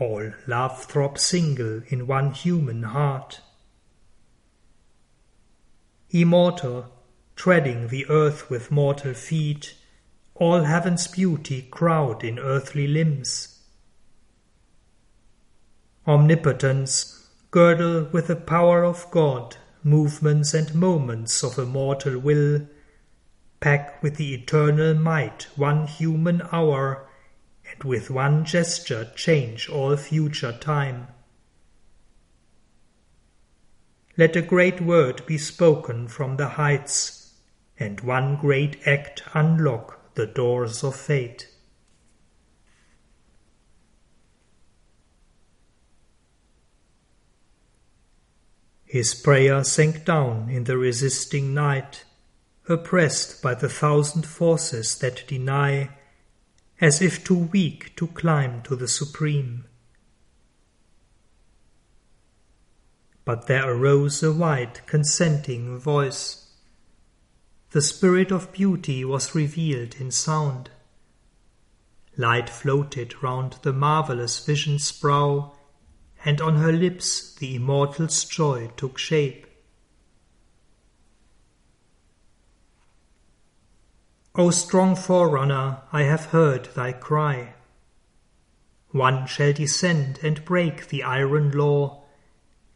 All 0.00 0.32
love 0.48 0.86
throb 0.86 1.18
single 1.20 1.82
in 1.86 2.08
one 2.08 2.32
human 2.32 2.82
heart. 2.82 3.40
Immortal, 6.10 6.90
treading 7.36 7.86
the 7.86 8.06
earth 8.08 8.50
with 8.50 8.72
mortal 8.72 9.14
feet, 9.14 9.76
all 10.34 10.64
heaven's 10.64 11.06
beauty 11.06 11.62
crowd 11.70 12.24
in 12.24 12.40
earthly 12.40 12.88
limbs. 12.88 13.60
Omnipotence, 16.08 17.13
girdle 17.54 18.08
with 18.10 18.26
the 18.26 18.34
power 18.34 18.84
of 18.84 19.08
God 19.12 19.56
movements 19.84 20.52
and 20.54 20.74
moments 20.74 21.44
of 21.44 21.56
a 21.56 21.64
mortal 21.64 22.18
will, 22.18 22.66
pack 23.60 24.02
with 24.02 24.16
the 24.16 24.34
eternal 24.34 24.92
might 24.92 25.46
one 25.54 25.86
human 25.86 26.42
hour, 26.50 27.08
and 27.70 27.84
with 27.84 28.10
one 28.10 28.44
gesture 28.44 29.08
change 29.14 29.68
all 29.68 29.96
future 29.96 30.50
time. 30.50 31.06
Let 34.16 34.34
a 34.34 34.42
great 34.42 34.80
word 34.80 35.24
be 35.24 35.38
spoken 35.38 36.08
from 36.08 36.38
the 36.38 36.48
heights, 36.48 37.34
and 37.78 38.00
one 38.00 38.34
great 38.34 38.84
act 38.84 39.22
unlock 39.32 40.14
the 40.16 40.26
doors 40.26 40.82
of 40.82 40.96
fate. 40.96 41.53
His 48.94 49.12
prayer 49.12 49.64
sank 49.64 50.04
down 50.04 50.48
in 50.48 50.62
the 50.62 50.78
resisting 50.78 51.52
night, 51.52 52.04
oppressed 52.68 53.42
by 53.42 53.54
the 53.54 53.68
thousand 53.68 54.24
forces 54.24 54.96
that 54.98 55.26
deny, 55.26 55.90
as 56.80 57.02
if 57.02 57.24
too 57.24 57.48
weak 57.52 57.96
to 57.96 58.06
climb 58.06 58.62
to 58.62 58.76
the 58.76 58.86
supreme. 58.86 59.64
But 63.24 63.48
there 63.48 63.68
arose 63.68 64.22
a 64.22 64.32
white, 64.32 64.86
consenting 64.86 65.76
voice. 65.76 66.52
The 67.72 67.82
spirit 67.82 68.30
of 68.30 68.52
beauty 68.52 69.04
was 69.04 69.34
revealed 69.34 69.96
in 69.98 70.12
sound. 70.12 70.70
Light 72.16 72.48
floated 72.48 73.24
round 73.24 73.56
the 73.62 73.72
marvelous 73.72 74.38
vision's 74.46 74.92
brow 74.92 75.56
and 76.24 76.40
on 76.40 76.56
her 76.56 76.72
lips 76.72 77.34
the 77.34 77.56
immortal's 77.56 78.24
joy 78.24 78.70
took 78.76 78.98
shape. 78.98 79.46
O 84.36 84.50
strong 84.50 84.96
forerunner, 84.96 85.82
I 85.92 86.02
have 86.02 86.26
heard 86.26 86.68
thy 86.74 86.92
cry. 86.92 87.54
One 88.90 89.26
shall 89.26 89.52
descend 89.52 90.18
and 90.22 90.44
break 90.44 90.88
the 90.88 91.04
iron 91.04 91.52
law, 91.52 92.02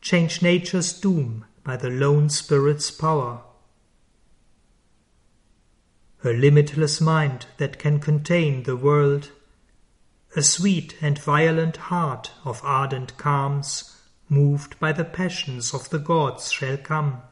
change 0.01 0.41
nature's 0.41 0.93
doom 0.93 1.47
by 1.65 1.77
the 1.77 1.91
lone 1.91 2.29
spirit's 2.29 2.91
power. 2.91 3.43
A 6.25 6.29
limitless 6.29 7.01
mind 7.01 7.47
that 7.57 7.79
can 7.79 7.99
contain 7.99 8.65
the 8.65 8.77
world 8.77 9.31
a 10.37 10.43
sweet 10.43 10.95
and 11.01 11.19
violent 11.19 11.77
heart 11.77 12.31
of 12.45 12.61
ardent 12.63 13.17
calms, 13.17 13.97
moved 14.29 14.79
by 14.79 14.93
the 14.93 15.05
passions 15.05 15.73
of 15.73 15.89
the 15.91 15.99
gods, 15.99 16.53
shall 16.53 16.77
come. 16.77 17.23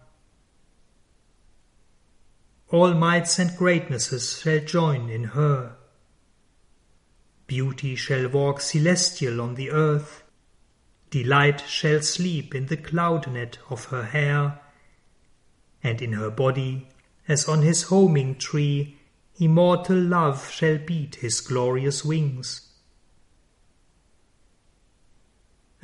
All 2.71 2.95
mights 2.95 3.39
and 3.39 3.57
greatnesses 3.57 4.41
shall 4.41 4.61
join 4.61 5.11
in 5.11 5.25
her. 5.25 5.77
Beauty 7.47 7.95
shall 7.95 8.29
walk 8.29 8.61
celestial 8.61 9.41
on 9.41 9.55
the 9.55 9.71
earth, 9.71 10.25
delight 11.11 11.61
shall 11.69 12.01
sleep 12.01 12.55
in 12.55 12.67
the 12.67 12.77
cloud 12.77 13.31
net 13.31 13.59
of 13.71 13.87
her 13.87 14.05
hair, 14.05 14.59
and 15.83 16.03
in 16.03 16.15
her 16.15 16.31
body, 16.31 16.89
as 17.29 17.47
on 17.47 17.63
his 17.63 17.85
homing 17.85 18.35
tree, 18.37 18.97
immortal 19.39 19.99
love 19.99 20.51
shall 20.51 20.79
beat 20.79 21.17
his 21.17 21.41
glorious 21.41 22.05
wings. 22.05 22.66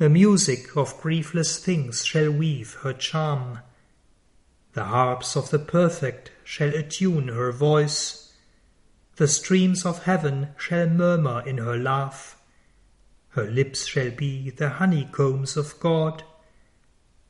A 0.03 0.09
music 0.09 0.75
of 0.75 0.99
griefless 0.99 1.59
things 1.59 2.03
shall 2.03 2.29
weave 2.29 2.73
her 2.81 2.91
charm. 2.91 3.59
The 4.73 4.83
harps 4.83 5.37
of 5.37 5.49
the 5.49 5.59
perfect 5.59 6.29
shall 6.43 6.75
attune 6.75 7.29
her 7.29 7.53
voice. 7.53 8.33
The 9.15 9.29
streams 9.29 9.85
of 9.85 10.03
heaven 10.03 10.49
shall 10.57 10.89
murmur 10.89 11.41
in 11.47 11.57
her 11.59 11.77
laugh. 11.77 12.37
Her 13.29 13.45
lips 13.49 13.85
shall 13.85 14.11
be 14.11 14.49
the 14.49 14.71
honeycombs 14.71 15.55
of 15.55 15.79
God. 15.79 16.25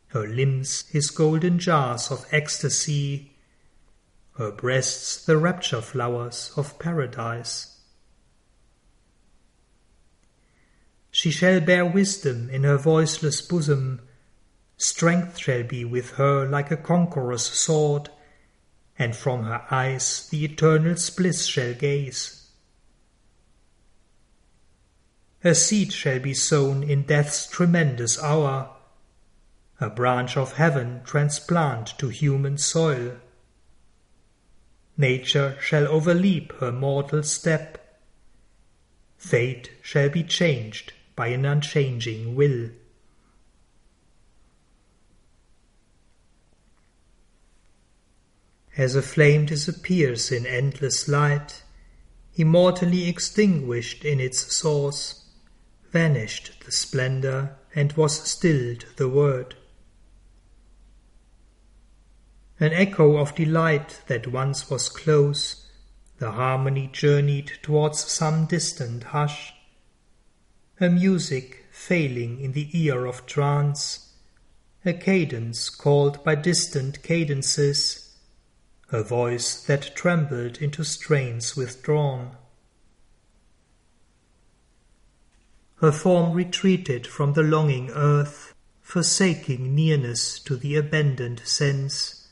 Her 0.08 0.26
limbs 0.28 0.88
his 0.90 1.12
golden 1.12 1.60
jars 1.60 2.10
of 2.10 2.26
ecstasy. 2.32 3.36
Her 4.40 4.50
breasts 4.50 5.24
the 5.24 5.38
rapture 5.38 5.82
flowers 5.82 6.52
of 6.58 6.80
paradise. 6.80 7.73
She 11.16 11.30
shall 11.30 11.62
bear 11.62 11.86
wisdom 11.86 12.50
in 12.50 12.64
her 12.64 12.76
voiceless 12.76 13.40
bosom. 13.40 14.02
Strength 14.78 15.38
shall 15.38 15.62
be 15.62 15.86
with 15.86 16.14
her 16.14 16.50
like 16.50 16.72
a 16.72 16.76
conqueror's 16.76 17.46
sword, 17.46 18.10
and 18.98 19.16
from 19.16 19.44
her 19.44 19.64
eyes 19.70 20.28
the 20.32 20.44
eternal 20.44 20.96
bliss 21.16 21.46
shall 21.46 21.76
gaze. 21.76 22.50
Her 25.42 25.54
seed 25.54 25.94
shall 25.94 26.18
be 26.18 26.34
sown 26.34 26.82
in 26.82 27.04
death's 27.04 27.46
tremendous 27.46 28.22
hour. 28.22 28.76
a 29.80 29.92
branch 29.92 30.36
of 30.36 30.54
heaven 30.54 31.02
transplant 31.06 31.96
to 32.00 32.10
human 32.10 32.58
soil. 32.58 33.18
Nature 34.98 35.58
shall 35.62 35.88
overleap 35.88 36.54
her 36.54 36.72
mortal 36.72 37.22
step. 37.22 38.00
Fate 39.16 39.70
shall 39.84 40.10
be 40.10 40.24
changed 40.24 40.94
by 41.16 41.28
an 41.28 41.46
unchanging 41.46 42.36
will. 42.36 42.70
As 48.76 48.96
a 48.96 49.04
flame 49.04 49.46
disappears 49.46 50.32
in 50.32 50.48
endless 50.48 51.08
light, 51.08 51.64
immortally 52.36 53.08
extinguished 53.08 54.04
in 54.04 54.20
its 54.20 54.56
source, 54.56 55.30
vanished 55.92 56.66
the 56.66 56.72
splendor 56.72 57.56
and 57.76 57.94
was 57.94 58.20
stilled 58.28 58.86
the 58.98 59.08
word. 59.08 59.56
An 62.60 62.74
echo 62.74 63.18
of 63.18 63.36
delight 63.36 64.02
that 64.08 64.28
once 64.28 64.70
was 64.70 64.90
close, 64.90 65.70
the 66.18 66.32
harmony 66.32 66.90
journeyed 66.92 67.52
towards 67.62 68.00
some 68.00 68.46
distant 68.46 69.04
hush. 69.04 69.54
A 70.80 70.90
music 70.90 71.66
failing 71.72 72.40
in 72.40 72.54
the 72.54 72.68
ear 72.74 73.06
of 73.06 73.28
trance, 73.28 74.14
a 74.84 74.94
cadence 74.94 75.70
called 75.70 76.24
by 76.24 76.34
distant 76.34 77.04
cadences, 77.04 78.16
a 78.92 79.04
voice 79.04 79.64
that 79.66 79.96
trembled 79.96 80.58
into 80.58 80.84
strains 80.84 81.56
withdrawn. 81.56 82.36
Her 85.76 85.92
form 85.92 86.34
retreated 86.34 87.06
from 87.06 87.34
the 87.34 87.44
longing 87.44 87.92
earth, 87.92 88.56
forsaking 88.82 89.76
nearness 89.76 90.40
to 90.40 90.56
the 90.56 90.76
abandoned 90.76 91.42
sense, 91.42 92.30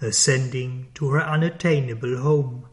ascending 0.00 0.88
to 0.94 1.10
her 1.10 1.20
unattainable 1.20 2.18
home. 2.18 2.66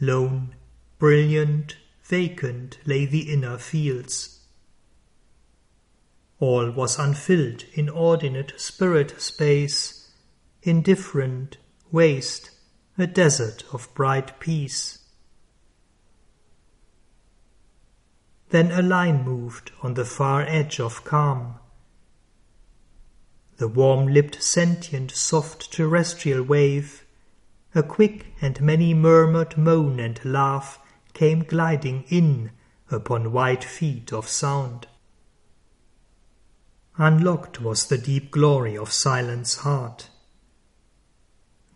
Lone, 0.00 0.54
brilliant, 0.98 1.76
vacant 2.08 2.78
lay 2.86 3.04
the 3.04 3.30
inner 3.30 3.58
fields. 3.58 4.40
All 6.40 6.70
was 6.70 6.98
unfilled 6.98 7.64
inordinate 7.74 8.58
spirit 8.58 9.20
space, 9.20 10.10
indifferent, 10.62 11.58
waste, 11.92 12.50
a 12.96 13.06
desert 13.06 13.64
of 13.72 13.92
bright 13.94 14.40
peace. 14.40 15.00
Then 18.48 18.72
a 18.72 18.80
line 18.80 19.24
moved 19.24 19.72
on 19.82 19.92
the 19.92 20.06
far 20.06 20.42
edge 20.42 20.80
of 20.80 21.04
calm. 21.04 21.56
The 23.58 23.68
warm-lipped 23.68 24.42
sentient 24.42 25.10
soft 25.10 25.70
terrestrial 25.72 26.42
wave, 26.42 27.04
a 27.74 27.82
quick 27.82 28.32
and 28.40 28.60
many 28.62 28.94
murmured 28.94 29.58
moan 29.58 30.00
and 30.00 30.24
laugh 30.24 30.80
came 31.12 31.44
gliding 31.44 32.04
in 32.08 32.50
upon 32.90 33.32
white 33.32 33.64
feet 33.64 34.12
of 34.12 34.28
sound. 34.28 34.86
Unlocked 36.96 37.60
was 37.60 37.86
the 37.86 37.98
deep 37.98 38.30
glory 38.30 38.76
of 38.76 38.92
silence 38.92 39.58
heart. 39.58 40.08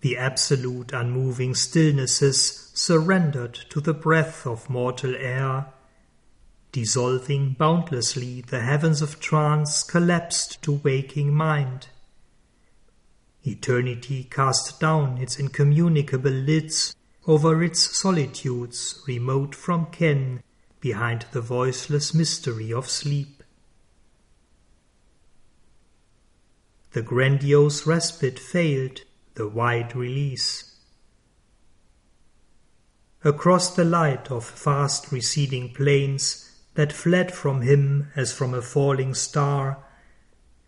The 0.01 0.17
absolute 0.17 0.93
unmoving 0.93 1.55
stillnesses 1.55 2.71
surrendered 2.75 3.55
to 3.71 3.81
the 3.81 3.95
breath 3.95 4.47
of 4.47 4.69
mortal 4.69 5.15
air 5.15 5.73
dissolving 6.73 7.53
boundlessly 7.53 8.41
the 8.41 8.61
heavens 8.61 9.03
of 9.03 9.21
trance 9.21 9.83
collapsed 9.83 10.63
to 10.63 10.73
waking 10.83 11.33
mind. 11.33 11.89
Eternity 13.45 14.25
cast 14.25 14.81
down 14.81 15.19
its 15.19 15.39
incommunicable 15.39 16.31
lids 16.31 16.97
over 17.27 17.63
its 17.63 17.97
solitudes 17.99 19.03
remote 19.07 19.55
from 19.55 19.87
ken 19.87 20.43
behind 20.81 21.25
the 21.33 21.41
voiceless 21.41 22.13
mystery 22.13 22.73
of 22.73 22.89
sleep. 22.89 23.43
The 26.93 27.03
grandiose 27.03 27.87
respite 27.87 28.39
failed, 28.39 29.01
the 29.35 29.49
wide 29.49 29.95
release. 29.97 30.75
Across 33.25 33.77
the 33.77 33.85
light 33.85 34.31
of 34.31 34.45
fast 34.45 35.13
receding 35.13 35.73
plains 35.73 36.51
that 36.75 36.93
fled 36.93 37.33
from 37.33 37.63
him 37.63 38.11
as 38.17 38.33
from 38.33 38.53
a 38.53 38.61
falling 38.61 39.15
star, 39.15 39.85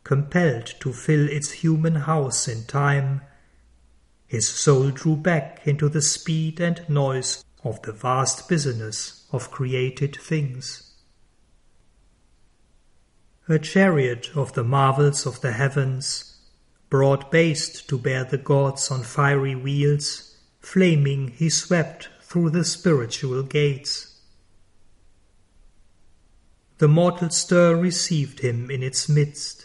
compelled 0.05 0.67
to 0.81 0.93
fill 0.93 1.29
its 1.29 1.51
human 1.51 1.97
house 1.97 2.47
in 2.47 2.65
time, 2.65 3.23
his 4.35 4.49
soul 4.49 4.91
drew 4.91 5.15
back 5.15 5.61
into 5.65 5.89
the 5.89 6.03
speed 6.03 6.61
and 6.61 6.85
noise 6.89 7.45
of 7.63 7.81
the 7.83 7.93
vast 7.93 8.49
business 8.49 9.27
of 9.33 9.51
created 9.51 10.17
things. 10.17 10.93
A 13.49 13.59
chariot 13.59 14.31
of 14.35 14.53
the 14.55 14.65
marvels 14.65 15.25
of 15.25 15.41
the 15.41 15.53
heavens, 15.53 16.37
broad 16.91 17.31
based 17.31 17.89
to 17.89 17.97
bear 17.97 18.25
the 18.25 18.39
gods 18.39 18.91
on 18.91 19.05
fiery 19.05 19.55
wheels, 19.55 20.37
flaming 20.59 21.29
he 21.29 21.49
swept 21.49 22.09
through 22.21 22.51
the 22.51 22.65
spiritual 22.65 23.43
gates 23.45 24.15
the 26.79 26.89
mortal 26.89 27.31
stir 27.31 27.77
received 27.77 28.41
him 28.41 28.71
in 28.71 28.83
its 28.83 29.09
midst. 29.09 29.64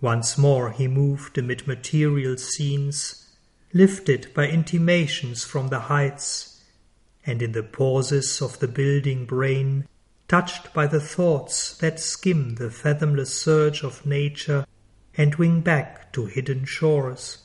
Once 0.00 0.38
more 0.38 0.70
he 0.70 0.86
moved 0.86 1.36
amid 1.36 1.66
material 1.66 2.36
scenes, 2.36 3.26
lifted 3.72 4.32
by 4.32 4.46
intimations 4.46 5.44
from 5.44 5.68
the 5.68 5.80
heights, 5.80 6.62
and 7.26 7.42
in 7.42 7.52
the 7.52 7.62
pauses 7.62 8.40
of 8.40 8.58
the 8.60 8.68
building 8.68 9.26
brain, 9.26 9.86
touched 10.28 10.72
by 10.72 10.86
the 10.86 11.00
thoughts 11.00 11.76
that 11.78 11.98
skim 11.98 12.54
the 12.54 12.70
fathomless 12.70 13.34
surge 13.34 13.82
of 13.82 14.06
nature 14.06 14.64
and 15.16 15.34
wing 15.34 15.60
back 15.60 16.12
to 16.12 16.26
hidden 16.26 16.64
shores. 16.64 17.38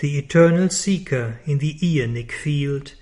The 0.00 0.18
eternal 0.18 0.70
seeker 0.70 1.40
in 1.44 1.58
the 1.58 1.74
aeonic 1.74 2.32
field 2.32 2.94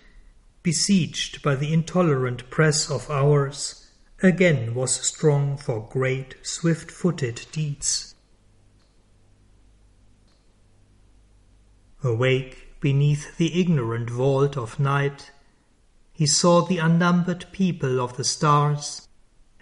besieged 0.63 1.43
by 1.43 1.55
the 1.55 1.73
intolerant 1.73 2.51
press 2.51 2.91
of 2.91 3.11
hours, 3.11 3.82
again 4.23 4.75
was 4.75 4.93
strong 4.93 5.57
for 5.57 5.89
great, 5.91 6.35
swift 6.43 6.91
footed 6.91 7.45
deeds. 7.53 8.15
Awake 12.05 12.81
beneath 12.81 13.37
the 13.37 13.61
ignorant 13.61 14.11
vault 14.11 14.57
of 14.57 14.81
night, 14.81 15.31
he 16.13 16.27
saw 16.27 16.63
the 16.63 16.79
unnumbered 16.79 17.47
people 17.53 18.01
of 18.01 18.17
the 18.17 18.25
stars, 18.25 19.09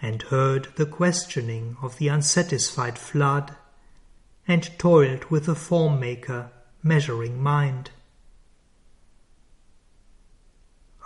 and 0.01 0.23
heard 0.23 0.67
the 0.75 0.85
questioning 0.85 1.77
of 1.81 1.97
the 1.97 2.07
unsatisfied 2.07 2.97
flood, 2.97 3.55
and 4.47 4.77
toiled 4.77 5.25
with 5.25 5.45
the 5.45 5.55
form 5.55 5.99
maker, 5.99 6.51
measuring 6.83 7.41
mind 7.41 7.91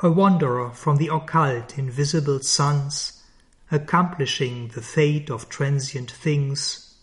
a 0.04 0.12
wanderer 0.12 0.70
from 0.72 0.98
the 0.98 1.08
occult 1.08 1.78
invisible 1.78 2.40
suns, 2.42 3.15
accomplishing 3.72 4.70
the 4.70 4.82
fate 4.82 5.30
of 5.30 5.50
transient 5.50 6.12
things, 6.12 6.98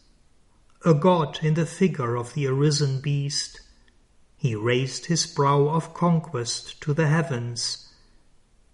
a 0.85 0.95
god 0.95 1.39
in 1.43 1.55
the 1.55 1.67
figure 1.67 2.17
of 2.17 2.35
the 2.35 2.47
arisen 2.47 3.01
beast, 3.01 3.61
he 4.37 4.55
raised 4.55 5.07
his 5.07 5.27
brow 5.27 5.69
of 5.69 5.95
conquest 5.95 6.81
to 6.81 6.93
the 6.93 7.07
heavens, 7.07 7.93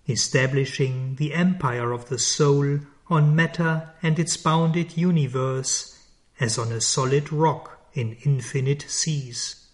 establishing 0.09 1.17
the 1.17 1.35
empire 1.35 1.93
of 1.93 2.09
the 2.09 2.19
soul 2.19 2.79
on 3.09 3.35
matter 3.35 3.91
and 4.03 4.19
its 4.19 4.37
bounded 4.37 4.97
universe 4.97 5.99
as 6.41 6.59
on 6.59 6.73
a 6.73 6.81
solid 6.81 7.33
rock 7.33 7.81
in 7.95 8.17
infinite 8.25 8.83
seas. 8.89 9.69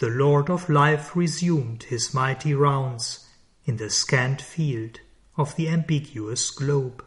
the 0.00 0.08
Lord 0.08 0.48
of 0.48 0.70
Life 0.70 1.14
resumed 1.14 1.82
his 1.84 2.14
mighty 2.14 2.54
rounds 2.54 3.28
in 3.64 3.76
the 3.76 3.90
scant 3.90 4.40
field 4.40 5.00
of 5.36 5.56
the 5.56 5.68
ambiguous 5.68 6.50
globe. 6.50 7.04